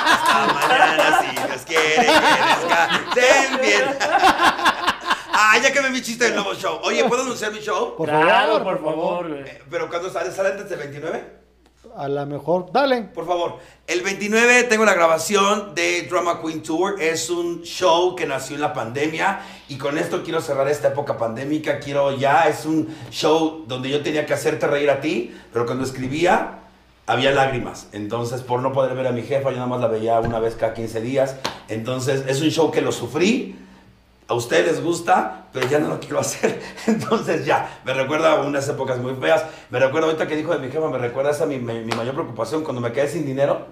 [0.06, 3.84] Hasta mañana, si Dios quiere que descansen bien.
[5.40, 6.80] Ah, ya que me mi chiste del nuevo show.
[6.84, 7.96] Oye, ¿puedo anunciar mi show?
[7.96, 9.42] Por Claro, favor, por favor, güey.
[9.42, 11.24] Eh, Pero cuando sale, sale antes del 29?
[11.96, 12.72] A lo mejor.
[12.72, 13.04] Dale.
[13.04, 13.58] Por favor.
[13.86, 17.02] El 29 tengo la grabación de Drama Queen Tour.
[17.02, 19.40] Es un show que nació en la pandemia.
[19.70, 21.80] Y con esto quiero cerrar esta época pandémica.
[21.80, 25.34] Quiero ya, es un show donde yo tenía que hacerte reír a ti.
[25.54, 26.60] Pero cuando escribía,
[27.06, 27.88] había lágrimas.
[27.94, 30.56] Entonces, por no poder ver a mi jefa, yo nada más la veía una vez
[30.56, 31.36] cada 15 días.
[31.70, 33.56] Entonces, es un show que lo sufrí.
[34.30, 36.60] A ustedes les gusta, pero ya no lo quiero hacer.
[36.86, 39.44] Entonces ya, me recuerda a unas épocas muy feas.
[39.70, 42.14] Me recuerda ahorita que dijo de mi jefa, me recuerda esa mi, mi- mi mayor
[42.14, 43.68] preocupación cuando me quedé sin dinero.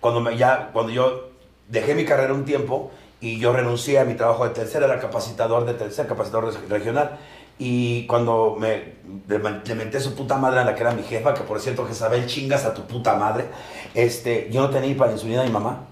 [0.00, 1.30] Cuando, me, ya, cuando yo
[1.68, 2.90] dejé mi carrera un tiempo
[3.20, 7.18] y yo renuncié a mi trabajo de tercera, era capacitador de tercera, capacitador reg- regional.
[7.58, 8.94] Y cuando me
[9.26, 11.58] le, men- le menté su puta madre a la que era mi jefa, que por
[11.58, 13.46] cierto, Jezabel, chingas a tu puta madre,
[13.94, 15.86] este, yo no tenía ni para insulina de mi mamá.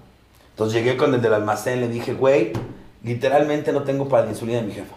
[0.51, 2.53] Entonces llegué con el del almacén, le dije, güey,
[3.07, 4.95] literalmente no tengo para la insulina de mi jefa.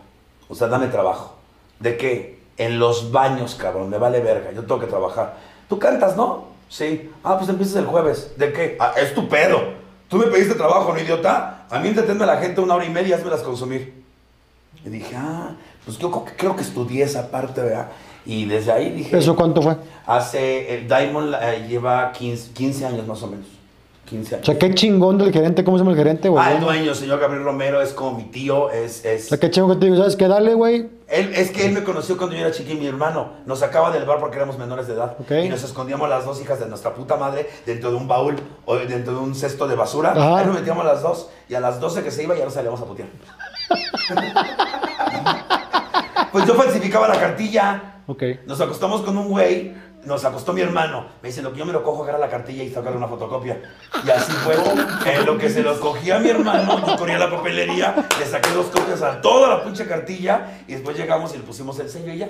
[0.48, 1.36] O sea, dame trabajo.
[1.78, 2.40] ¿De qué?
[2.58, 5.36] En los baños, cabrón, me vale verga, yo tengo que trabajar.
[5.68, 6.48] ¿Tú cantas, no?
[6.68, 7.10] Sí.
[7.24, 8.34] Ah, pues empiezas el jueves.
[8.36, 8.76] ¿De qué?
[8.78, 9.58] Ah, es tu pedo.
[10.08, 11.66] Tú me pediste trabajo, ¿no, idiota?
[11.70, 14.02] A mí entretenme a la gente una hora y media y hazmelas consumir.
[14.84, 15.52] Y dije, ah,
[15.84, 17.88] pues yo creo que, creo que estudié esa parte, ¿verdad?
[18.26, 19.16] Y desde ahí dije...
[19.16, 19.76] ¿Eso cuánto fue?
[20.06, 23.46] Hace, el Diamond eh, lleva 15, 15 años más o menos.
[24.10, 24.46] 15 O años.
[24.46, 26.44] sea, qué chingón del gerente, ¿cómo se llama el gerente, güey?
[26.44, 29.04] Ah, el dueño, señor Gabriel Romero, es como mi tío, es...
[29.04, 30.28] es O sea, qué chingón que te digo, ¿sabes qué?
[30.28, 30.88] Dale, güey.
[31.08, 33.32] Él, es que él me conoció cuando yo era chiquín, mi hermano.
[33.46, 35.16] Nos sacaba del bar porque éramos menores de edad.
[35.42, 38.76] Y nos escondíamos las dos hijas de nuestra puta madre dentro de un baúl o
[38.76, 40.12] dentro de un cesto de basura.
[40.12, 40.38] Ajá.
[40.38, 41.28] Ahí nos metíamos las dos.
[41.48, 43.08] Y a las 12 que se iba ya nos salíamos a putear.
[46.32, 48.02] pues yo falsificaba la cartilla.
[48.06, 48.22] Ok.
[48.46, 49.72] Nos acostamos con un güey,
[50.04, 51.06] nos acostó mi hermano.
[51.22, 53.60] Me dice, lo que yo me lo cojo, agarra la cartilla y sacarle una fotocopia.
[54.06, 54.54] Y así fue.
[55.14, 58.50] En lo que se los cogía mi hermano, yo corría a la papelería, le saqué
[58.50, 62.12] dos copias a toda la pinche cartilla y después llegamos y le pusimos el sello
[62.12, 62.26] y ya.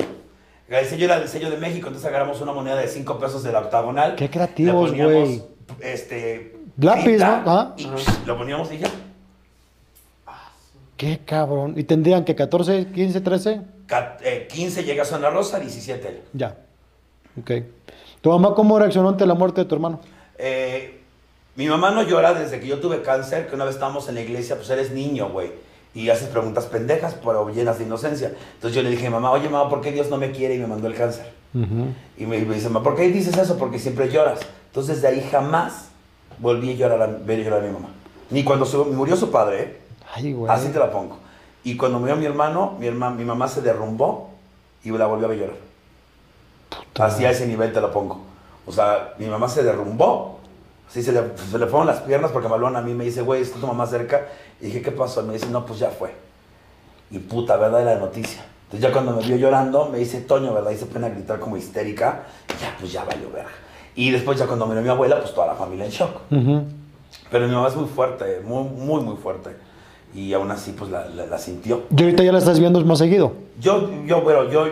[0.68, 3.50] El sello era el sello de México, entonces agarramos una moneda de 5 pesos de
[3.52, 4.14] la octagonal.
[4.14, 5.42] Qué creativos, güey.
[5.80, 6.56] Este.
[6.78, 7.42] Lápiz, ¿no?
[7.46, 7.74] Ah.
[7.76, 7.88] Y
[8.26, 8.88] lo poníamos y ya.
[10.96, 11.74] Qué cabrón.
[11.76, 13.60] ¿Y tendrían que 14, 15, 13?
[13.86, 16.22] Ca- eh, 15 llega a Zona Rosa, 17 él.
[16.34, 16.56] Ya.
[17.38, 17.50] Ok.
[18.20, 20.00] ¿Tu mamá cómo reaccionó ante la muerte de tu hermano?
[20.38, 21.00] Eh,
[21.56, 24.20] mi mamá no llora desde que yo tuve cáncer, que una vez estábamos en la
[24.22, 25.50] iglesia, pues eres niño, güey.
[25.94, 28.32] Y haces preguntas pendejas, pero llenas de inocencia.
[28.54, 30.66] Entonces yo le dije, mamá, oye, mamá, ¿por qué Dios no me quiere y me
[30.66, 31.32] mandó el cáncer?
[31.52, 33.58] Y me, me dice, mamá, ¿por qué dices eso?
[33.58, 34.38] Porque siempre lloras.
[34.66, 35.88] Entonces de ahí jamás
[36.38, 37.88] volví a llorar a, ver llorar a mi mamá.
[38.30, 39.76] Ni cuando su- murió su padre, ¿eh?
[40.14, 40.50] Ay, güey.
[40.52, 41.18] Así te la pongo.
[41.64, 44.30] Y cuando murió mi hermano, mi, herma- mi mamá se derrumbó
[44.84, 45.56] y la volvió a ver llorar.
[47.02, 48.20] Así a ese nivel te la pongo.
[48.66, 50.38] O sea, mi mamá se derrumbó.
[50.88, 51.20] Así se le,
[51.50, 53.86] se le fueron las piernas porque Malón a mí me dice, güey, está tu mamá
[53.86, 54.26] cerca.
[54.60, 55.22] Y dije, ¿qué pasó?
[55.22, 56.12] Y me dice, no, pues ya fue.
[57.10, 57.82] Y puta, ¿verdad?
[57.82, 58.44] Era la noticia.
[58.64, 60.70] Entonces ya cuando me vio llorando, me dice, Toño, ¿verdad?
[60.72, 62.22] Y se pone a gritar como histérica.
[62.48, 63.50] Y ya, pues ya valió verga.
[63.94, 66.10] Y después ya cuando me vio mi abuela, pues toda la familia en shock.
[67.30, 69.50] Pero mi mamá es muy fuerte, muy, muy, muy fuerte.
[70.14, 71.82] Y aún así, pues la, la- la sintió.
[71.96, 73.32] ¿Y ahorita ya la estás viendo más seguido?
[73.60, 74.66] Yo, yo, bueno, yo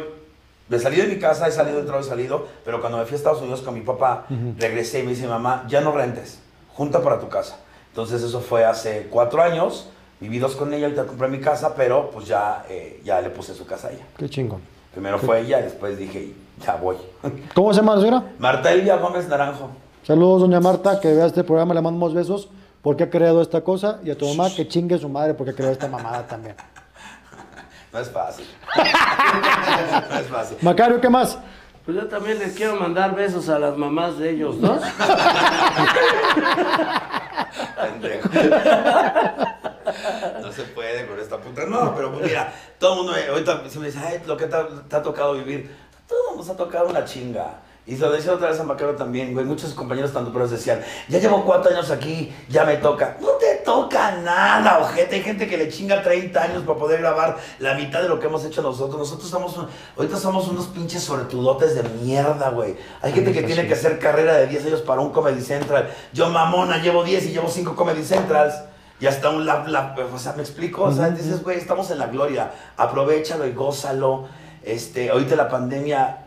[0.77, 3.15] he salido de mi casa, he salido, he entrado, he salido, pero cuando me fui
[3.15, 4.27] a Estados Unidos con mi papá,
[4.59, 6.41] regresé y me dice, mamá, ya no rentes,
[6.75, 7.59] junta para tu casa.
[7.91, 9.89] Entonces eso fue hace cuatro años,
[10.21, 13.55] viví dos con ella, ahorita compré mi casa, pero pues ya, eh, ya le puse
[13.55, 14.05] su casa a ella.
[14.17, 14.61] Qué chingón.
[14.93, 16.33] Primero fue ella, después dije,
[16.65, 16.97] ya voy.
[17.55, 18.25] ¿Cómo se llama la señora?
[18.39, 19.71] Marta Elvia Gómez Naranjo.
[20.05, 22.49] Saludos, doña Marta, que vea este programa, le mandamos besos
[22.83, 24.01] porque ha creado esta cosa.
[24.05, 26.57] Y a tu mamá, que chingue su madre porque creó esta mamada también.
[27.93, 28.47] No es fácil.
[30.11, 30.57] no es fácil.
[30.63, 31.39] Macario, ¿qué más?
[31.85, 34.81] Pues yo también les quiero mandar besos a las mamás de ellos dos.
[37.81, 38.29] Pendejo.
[40.43, 41.65] No se puede con esta puta.
[41.67, 44.47] No, pero pues mira, todo el mundo me- ahorita se me dice, ay, lo que
[44.47, 45.75] te, ha- te ha tocado vivir.
[46.07, 47.55] Todo nos ha tocado una chinga.
[47.89, 49.47] Y se lo decía otra vez a Macaro también, güey.
[49.47, 53.17] Muchos compañeros tanto pero decían, ya llevo cuatro años aquí, ya me toca.
[53.19, 55.17] No te toca nada, ojete.
[55.17, 58.27] Hay gente que le chinga 30 años para poder grabar la mitad de lo que
[58.27, 58.99] hemos hecho nosotros.
[58.99, 62.77] Nosotros somos, un- ahorita somos unos pinches sobretudotes de mierda, güey.
[63.01, 65.89] Hay gente que tiene que hacer carrera de 10 años para un Comedy Central.
[66.13, 68.55] Yo, mamona, llevo 10 y llevo 5 Comedy Centrals.
[69.01, 72.01] Y hasta un lab, lab, o sea, me explico, o sea, dices, güey, estamos en
[72.01, 74.27] la gloria, aprovechalo y gózalo.
[74.63, 76.27] Este, ahorita la pandemia,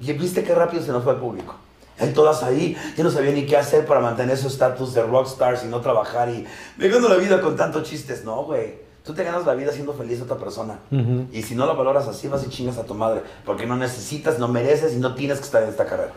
[0.00, 1.54] y viste qué rápido se nos fue el público.
[1.98, 5.64] Hay todas ahí, ya no sabía ni qué hacer para mantener su estatus de rockstars
[5.64, 6.46] y no trabajar y
[6.78, 8.90] me gano la vida con tantos chistes, no, güey.
[9.04, 10.78] Tú te ganas la vida siendo feliz a otra persona.
[10.90, 11.26] Ujú.
[11.32, 13.22] Y si no la valoras así, vas y chingas a tu madre.
[13.44, 16.12] Porque no necesitas, no mereces y no tienes que estar en esta carrera.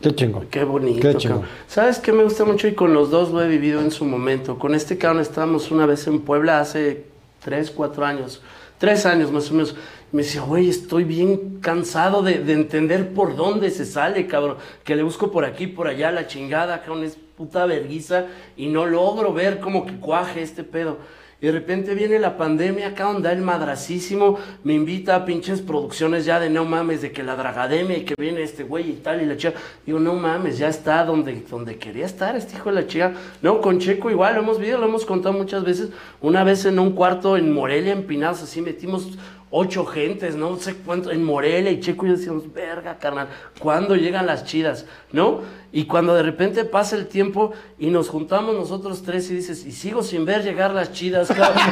[0.00, 0.46] Qué chingón.
[0.46, 1.00] Qué bonito.
[1.00, 1.42] Qué chingón.
[1.66, 2.68] ¿Sabes qué me gusta mucho?
[2.68, 4.58] Y con los dos lo he vivido en su momento.
[4.58, 7.06] Con este cabrón estábamos una vez en Puebla hace
[7.44, 8.40] tres, cuatro años.
[8.78, 9.74] Tres años más o menos.
[10.12, 14.56] Me decía, güey, estoy bien cansado de, de entender por dónde se sale, cabrón.
[14.82, 18.26] Que le busco por aquí, por allá, la chingada, cabrón, es puta verguiza.
[18.56, 20.98] Y no logro ver cómo que cuaje este pedo.
[21.42, 26.26] Y de repente viene la pandemia, acá onda el madracísimo, me invita a pinches producciones
[26.26, 29.22] ya de no mames, de que la dragademia y que viene este güey y tal
[29.22, 29.54] y la chica.
[29.86, 33.14] Digo, no mames, ya está donde, donde quería estar este hijo de la chica.
[33.40, 35.88] No, con Checo igual, lo hemos visto, lo hemos contado muchas veces.
[36.20, 39.16] Una vez en un cuarto en Morelia, en así metimos
[39.50, 43.28] ocho gentes, no sé cuánto, en Morelia y Checo y decíamos, verga, carnal,
[43.58, 44.84] ¿cuándo llegan las chidas?
[45.12, 45.40] ¿No?
[45.72, 49.72] Y cuando de repente pasa el tiempo y nos juntamos nosotros tres y dices, y
[49.72, 51.62] sigo sin ver llegar las chidas, cabrón.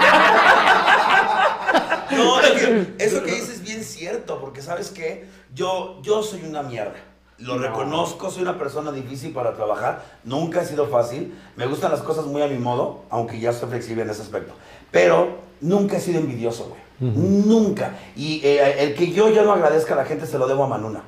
[2.10, 6.42] No, es que eso que dices es bien cierto, porque sabes qué, yo, yo soy
[6.48, 6.94] una mierda.
[7.38, 7.62] Lo No.
[7.62, 12.26] reconozco, soy una persona difícil para trabajar, nunca ha sido fácil, me gustan las cosas
[12.26, 14.52] muy a mi modo, aunque ya soy flexible en ese aspecto,
[14.90, 17.92] pero nunca he sido envidioso, güey, nunca.
[18.16, 20.68] Y eh, el que yo ya no agradezca a la gente se lo debo a
[20.68, 21.02] Manuna.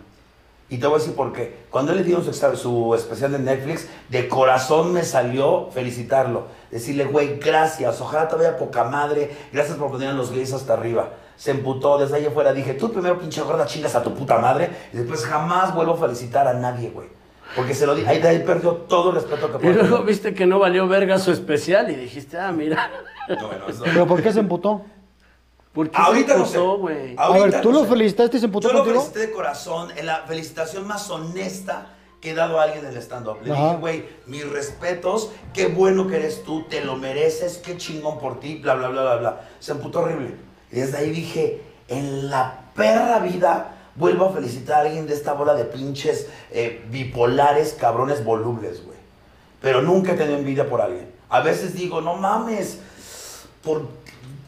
[0.68, 1.64] Y te voy a decir por qué.
[1.68, 6.44] Cuando él le dieron su, su especial de Netflix, de corazón me salió felicitarlo.
[6.70, 10.74] Decirle, güey, gracias, ojalá te vaya poca madre, gracias por poner a los gays hasta
[10.74, 11.10] arriba.
[11.36, 14.70] Se emputó, desde ahí afuera dije, tú primero pinche gorda chingas a tu puta madre,
[14.92, 17.08] y después jamás vuelvo a felicitar a nadie, güey.
[17.56, 20.04] Porque se lo di, ahí de ahí perdió todo el respeto que Y puedo luego
[20.04, 22.88] viste que no valió verga su especial y dijiste, ah, mira.
[23.28, 24.82] No, bueno, eso- ¿Pero por qué se emputó?
[25.72, 27.14] ¿Por qué Ahorita se no sé.
[27.16, 27.90] A ver, ¿tú no lo sé.
[27.90, 32.32] felicitaste y se emputó Yo lo felicité de corazón, en la felicitación más honesta que
[32.32, 33.38] he dado a alguien del stand-up.
[33.42, 33.62] Le Ajá.
[33.62, 38.40] dije, güey, mis respetos, qué bueno que eres tú, te lo mereces, qué chingón por
[38.40, 39.40] ti, bla, bla, bla, bla, bla.
[39.60, 40.34] Se emputó horrible.
[40.70, 45.32] Y desde ahí dije, en la perra vida vuelvo a felicitar a alguien de esta
[45.32, 48.98] bola de pinches eh, bipolares, cabrones volubles, güey.
[49.60, 51.10] Pero nunca he tenido envidia por alguien.
[51.28, 52.80] A veces digo, no mames,
[53.62, 53.86] por,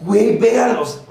[0.05, 1.03] güey, véanlos.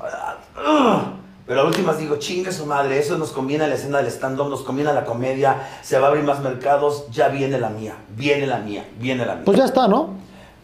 [1.47, 4.47] Pero a últimas digo, chingue su madre, eso nos conviene a la escena del stand-up,
[4.49, 7.95] nos conviene a la comedia, se va a abrir más mercados, ya viene la mía,
[8.15, 9.43] viene la mía, viene la mía.
[9.45, 10.11] Pues ya está, ¿no?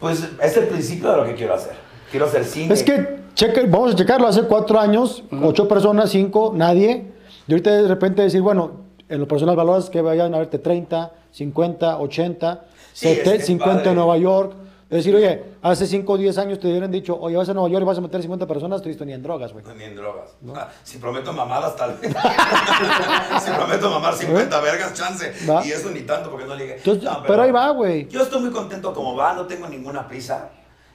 [0.00, 1.72] Pues es el principio de lo que quiero hacer.
[2.10, 2.72] Quiero hacer cine.
[2.72, 7.12] Es que, cheque, vamos a checarlo, hace cuatro años, ocho personas, cinco, nadie.
[7.46, 8.70] Y ahorita de repente decir, bueno,
[9.10, 12.64] en lo personal valoras que vayan a verte 30, 50, 80,
[12.94, 13.90] Sí, 70, es- es 50 padre.
[13.90, 14.52] en Nueva York.
[14.90, 17.68] Es decir, oye, hace 5 o 10 años te hubieran dicho, oye, vas a Nueva
[17.68, 19.62] York y vas a meter 50 personas, te visto ni en drogas, güey.
[19.76, 20.30] Ni en drogas.
[20.56, 22.10] Ah, si prometo mamadas, tal vez.
[23.44, 25.30] si prometo mamar 50 vergas, chance.
[25.46, 25.62] Va.
[25.66, 26.54] Y eso ni tanto porque no.
[26.54, 28.08] Entonces, No, pero, ahí va, güey.
[28.08, 30.48] Yo estoy muy contento como va, no tengo ninguna prisa,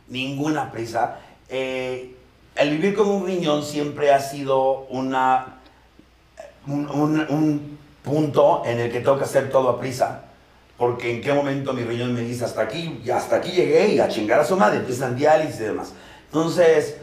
[0.08, 1.20] ninguna prisa.
[1.50, 2.16] Eh,
[2.56, 5.60] el vivir con un riñón siempre ha sido una,
[6.66, 10.24] un, un- un punto en el que tengo que hacer todo a prisa.
[10.84, 14.00] Porque en qué momento mi riñón me dice hasta aquí, y hasta aquí llegué y
[14.00, 15.94] a chingar a su madre, empiezan diálisis y demás.
[16.26, 16.98] Entonces,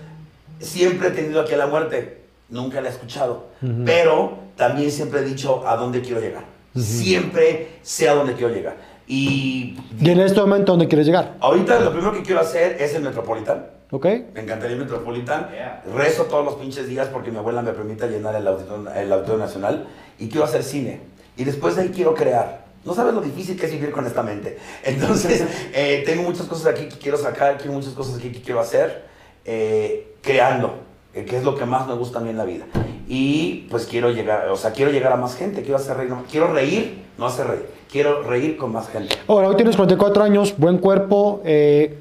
[0.58, 2.18] siempre he tenido aquí a la muerte,
[2.50, 3.46] nunca la he escuchado,
[3.86, 6.44] pero también siempre he dicho a dónde quiero llegar.
[6.76, 8.76] Siempre sé a dónde quiero llegar.
[9.06, 11.36] Y Y en este momento, ¿dónde quieres llegar?
[11.40, 13.64] ahorita lo primero que quiero hacer es el Metropolitan.
[13.92, 14.04] ¿Ok?
[14.34, 15.48] Me encantaría el Metropolitan.
[15.96, 19.40] Rezo todos los pinches días porque mi abuela me permite llenar el auditorio, el auditorio
[19.40, 19.86] nacional.
[20.18, 21.00] Y quiero hacer cine.
[21.38, 22.68] Y después de ahí quiero crear.
[22.84, 24.58] No sabes lo difícil que es vivir con esta mente.
[24.84, 28.60] Entonces, eh, tengo muchas cosas aquí que quiero sacar, tengo muchas cosas aquí que quiero
[28.60, 29.04] hacer.
[29.44, 30.74] eh, creando,
[31.14, 32.66] eh, que es lo que más me gusta a mí en la vida.
[33.08, 36.24] Y pues quiero llegar, o sea, quiero llegar a más gente, quiero hacer reír, no-
[36.30, 39.16] quiero reír, no hacer reír, quiero reír con más gente.
[39.26, 41.40] Ahora, hoy tienes 44 años, buen cuerpo.
[41.44, 41.98] eh,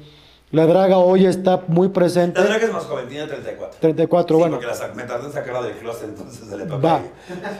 [0.52, 2.42] la draga hoy está muy presente.
[2.42, 3.78] La que es más joven, tiene 34.
[3.80, 4.56] 34, Sí, bueno.
[4.56, 7.00] porque la sac- me tardé en sacarla del closet, entonces se le Va.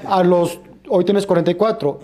[0.08, 0.58] A los.
[0.92, 2.00] Hoy tienes 44.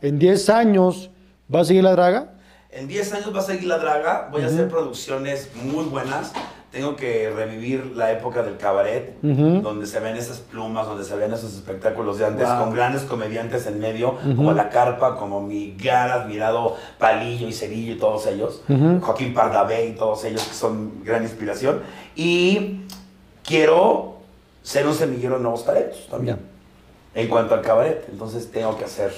[0.00, 1.10] En 10 años,
[1.54, 2.32] ¿va a seguir la draga?
[2.70, 6.32] En 10 años va a seguir la draga, voy a hacer producciones muy buenas.
[6.70, 11.30] Tengo que revivir la época del cabaret, donde se ven esas plumas, donde se ven
[11.34, 12.58] esos espectáculos de antes, Wow.
[12.64, 17.92] con grandes comediantes en medio, como La Carpa, como mi gran admirado Palillo y Cerillo
[17.92, 18.62] y todos ellos.
[19.02, 21.80] Joaquín Pardavé y todos ellos que son gran inspiración.
[22.16, 22.86] Y
[23.44, 24.14] quiero
[24.62, 26.51] ser un semillero de nuevos talentos también
[27.14, 28.06] en cuanto al cabaret.
[28.10, 29.12] Entonces tengo que hacer,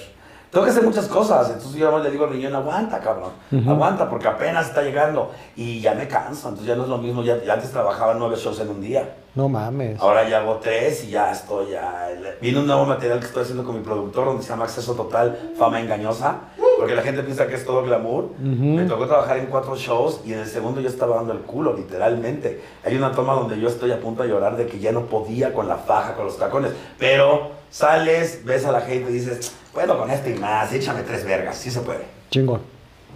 [0.51, 1.49] tengo que hacer muchas cosas.
[1.49, 3.33] Entonces yo le digo al riñón, aguanta, cabrón,
[3.69, 6.49] aguanta, porque apenas está llegando y ya me canso.
[6.49, 7.23] Entonces ya no es lo mismo.
[7.23, 9.17] Ya, ya antes trabajaba nueve shows en un día.
[9.35, 10.01] No mames.
[10.01, 12.09] Ahora ya hago tres y ya estoy ya.
[12.41, 15.55] Viene un nuevo material que estoy haciendo con mi productor donde se llama Acceso Total,
[15.59, 16.37] Fama Engañosa.
[16.79, 18.31] Porque la gente piensa que es todo glamour.
[18.41, 21.75] Me tocó trabajar en cuatro shows y en el segundo yo estaba dando el culo,
[21.77, 22.61] literalmente.
[22.85, 25.53] Hay una toma donde yo estoy a punto de llorar de que ya no podía
[25.53, 26.73] con la faja, con los tacones.
[26.99, 31.25] Pero sales, ves a la gente y dices, puedo con este y más, échame tres
[31.25, 32.01] vergas, sí se puede.
[32.31, 32.61] Chingón.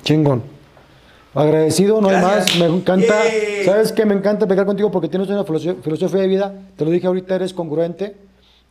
[0.03, 0.43] Chingón.
[1.35, 2.57] Agradecido, no hay más.
[2.59, 3.15] Me encanta.
[3.65, 4.05] ¿Sabes qué?
[4.07, 6.55] Me encanta pegar contigo porque tienes una filoso- filosofía de vida.
[6.77, 8.17] Te lo dije ahorita, eres congruente.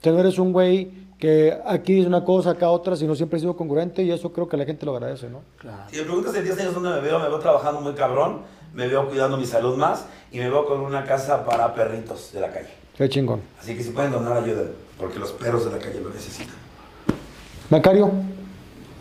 [0.02, 3.40] Tú no eres un güey que aquí dice una cosa, acá otra, sino siempre he
[3.40, 5.42] sido congruente y eso creo que la gente lo agradece, ¿no?
[5.58, 5.78] Claro.
[5.90, 8.42] Si me preguntas en 10 años dónde me veo, me veo trabajando muy cabrón,
[8.74, 12.42] me veo cuidando mi salud más y me veo con una casa para perritos de
[12.42, 12.70] la calle.
[12.96, 13.42] Qué chingón.
[13.60, 16.56] Así que si pueden donar, ayuden, porque los perros de la calle lo necesitan.
[17.70, 18.12] Macario,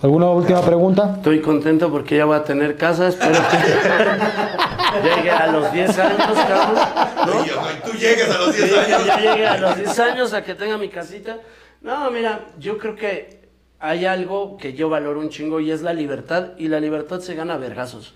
[0.03, 1.15] ¿alguna última pregunta?
[1.17, 6.19] Estoy contento porque ya voy a tener casa, espero que llegue a los 10 años,
[6.49, 6.75] cabrón.
[7.27, 7.91] ¿no?
[7.91, 9.07] Tú llegues a los 10 Ya, años.
[9.07, 11.37] ya llegué a los 10 años a que tenga mi casita.
[11.83, 13.37] No, mira, yo creo que
[13.79, 16.53] hay algo que yo valoro un chingo y es la libertad.
[16.59, 18.15] Y la libertad se gana a vergazos,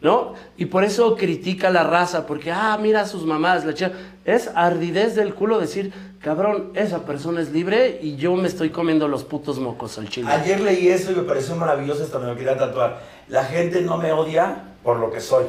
[0.00, 0.34] ¿no?
[0.56, 3.92] Y por eso critica la raza, porque, ah, mira a sus mamás, la chica.
[4.24, 9.08] Es ardidez del culo decir, cabrón, esa persona es libre y yo me estoy comiendo
[9.08, 10.28] los putos mocos al chile.
[10.30, 13.00] Ayer leí eso y me pareció maravilloso, hasta me lo quería tatuar.
[13.28, 15.46] La gente no me odia por lo que soy,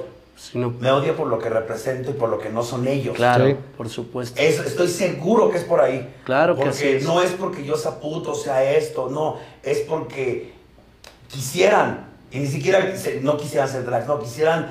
[0.51, 3.15] Si no- me odia por lo que represento y por lo que no son ellos.
[3.15, 3.55] claro, Sí.
[3.77, 4.39] por supuesto.
[4.41, 6.13] Es- estoy seguro que es por ahí.
[6.25, 7.03] Claro que porque así es.
[7.05, 9.37] no es porque yo sea puto, sea esto, no.
[9.63, 10.51] Es porque
[11.29, 14.67] quisieran, y ni siquiera se- no quisieran ser drags, no, quisieran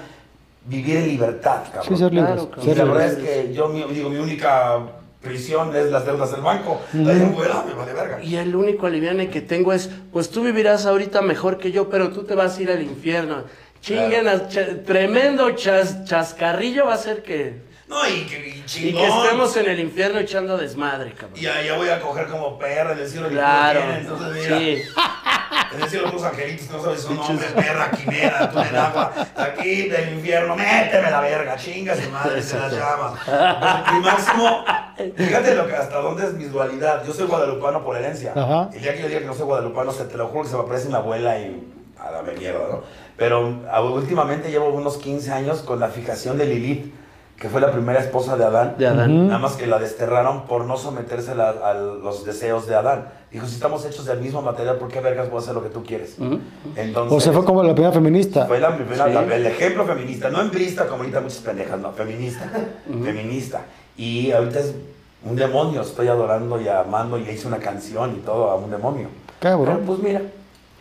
[0.66, 1.85] vivir en libertad, cabrón.
[1.89, 2.33] Sí, ser libres.
[2.35, 2.64] Claro, cabrón.
[2.64, 3.16] Y ser la libres.
[3.16, 4.79] verdad es que yo, mi, digo, mi única
[5.20, 6.81] prisión es las deudas del banco.
[6.93, 8.23] La de fuera me vale verga.
[8.23, 12.11] Y el único aliviane que tengo es, pues tú vivirás ahorita mejor que yo, pero
[12.11, 13.45] tú te vas a ir al infierno.
[13.83, 17.70] Chinguen, a- cha- tremendo chas- chascarrillo va a ser que...
[17.89, 21.39] No, y que y que estemos en el infierno echando desmadre, cabrón.
[21.39, 23.28] Y allá voy a coger como perra en el cielo.
[23.28, 24.83] ni Claro, tienes, Entonces, mira, sí.
[25.74, 29.12] En el cielo tus angelitos, no sabes su nombre, perra, quimera, tú en agua.
[29.37, 33.14] Aquí del infierno, méteme la verga, chinga su madre, se la llama.
[33.26, 34.64] Pues, Y máximo,
[35.16, 37.05] fíjate lo que, hasta dónde es mi dualidad.
[37.07, 38.33] Yo soy guadalupano por herencia.
[38.35, 38.70] Ajá.
[38.72, 40.57] El día que yo diga que no soy guadalupano, se te lo juro que se
[40.57, 41.72] me aparece mi abuela y
[42.03, 42.80] a la mierda, ¿no?
[43.16, 46.92] Pero a- últimamente llevo unos 15 años con la fijación de Lilith,
[47.38, 48.74] que fue la primera esposa de Adán.
[48.78, 49.26] De Adán.
[49.26, 53.09] Nada más que la desterraron por no someterse a, a los deseos de Adán.
[53.32, 55.68] Dijo, si estamos hechos del mismo material, ¿por qué vergas voy a hacer lo que
[55.70, 56.16] tú quieres?
[56.76, 58.46] Entonces, O sea, fue como la primera feminista.
[58.46, 59.12] fue la primera- Sí.
[59.12, 62.48] la- el ejemplo feminista, no embrista como ahorita muchas pendejas, no, feminista,
[63.03, 63.61] feminista.
[63.96, 64.74] Y ahorita es
[65.24, 69.09] un demonio, estoy adorando y amando y hice una canción y todo a un demonio.
[69.40, 69.76] Cabrón.
[69.76, 70.22] Pero, pues mira,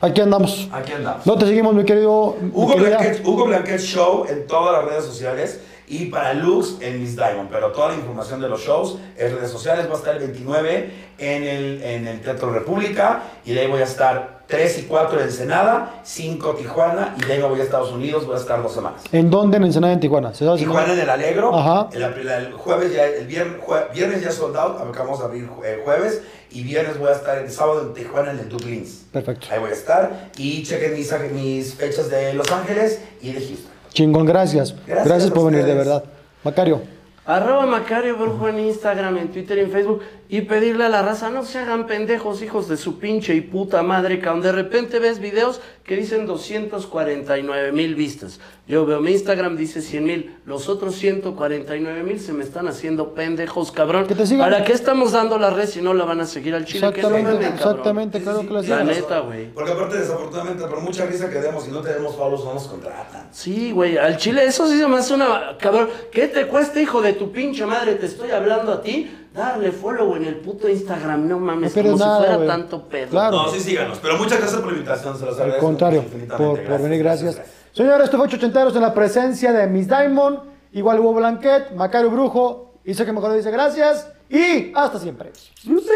[0.01, 0.67] Aquí andamos.
[0.71, 1.25] aquí andamos.
[1.25, 2.35] No te seguimos, mi querido.
[2.41, 6.77] mi Hugo querida- Blanquet, Hugo Blanquet Show en todas las redes sociales y para Lux
[6.81, 7.49] en Miss Diamond.
[7.51, 10.91] Pero toda la información de los shows en redes sociales va a estar el 29
[11.19, 15.17] en el, en el Teatro República y de ahí voy a estar 3 y 4
[15.19, 18.61] en Ensenada, 5 Tijuana y de ahí me voy a Estados Unidos, voy a estar
[18.61, 19.01] dos semanas.
[19.11, 19.57] ¿En dónde?
[19.57, 20.33] En Ensenada, en Tijuana.
[20.33, 21.89] ¿Se sabe si- Tijuana en el Alegro, Ajá.
[21.93, 23.55] el, el jueves ya, el viernes,
[23.93, 26.21] viernes ya sold out, acabamos de abrir eh, jueves
[26.51, 29.05] y viernes voy a estar el sábado en Tijuana en el Dublins.
[29.11, 29.47] Perfecto.
[29.49, 33.71] Ahí voy a estar y chequen mis, mis fechas de Los Ángeles y de Houston.
[33.93, 34.75] Chingón, gracias.
[34.85, 36.03] Gracias Gracias, por venir, de verdad.
[36.43, 36.81] Macario.
[37.25, 40.01] Arroba Macario Brujo en Instagram, en Twitter y en Facebook.
[40.33, 43.83] Y pedirle a la raza, no se hagan pendejos, hijos de su pinche y puta
[43.83, 44.41] madre, cabrón.
[44.41, 48.39] De repente ves videos que dicen 249 mil vistas.
[48.65, 50.37] Yo veo mi Instagram, dice 100 mil.
[50.45, 54.07] Los otros 149 mil se me están haciendo pendejos, cabrón.
[54.07, 54.49] Que te sigan.
[54.49, 56.93] ¿Para qué estamos dando la red si no la van a seguir al chile?
[56.93, 57.53] Que no Exactamente, cabrón.
[57.53, 59.47] exactamente, claro que la La neta, güey.
[59.51, 63.27] Porque aparte, desafortunadamente, por mucha risa que demos y no tenemos follows, no nos contratan.
[63.31, 65.57] Sí, güey, al chile eso sí se me hace una...
[65.57, 67.95] Cabrón, ¿qué te cuesta, hijo de tu pinche madre?
[67.95, 69.17] Te estoy hablando a ti.
[69.33, 73.09] Darle follow en el puto Instagram, no mames, No como nada, si fuera tanto pedo.
[73.09, 73.37] Claro.
[73.43, 73.97] No, sí, síganos.
[73.99, 75.65] Pero muchas gracias por la invitación, se los Al agradezco.
[75.65, 76.61] contrario, infinitamente.
[76.63, 77.41] por, por venir, gracias.
[77.71, 80.39] Señores, esto fue Ochenteros en la presencia de Miss Diamond,
[80.73, 85.31] igual Hugo Blanquet, Macario Brujo, y sé que mejor dice gracias y hasta siempre.
[85.65, 85.91] No sé.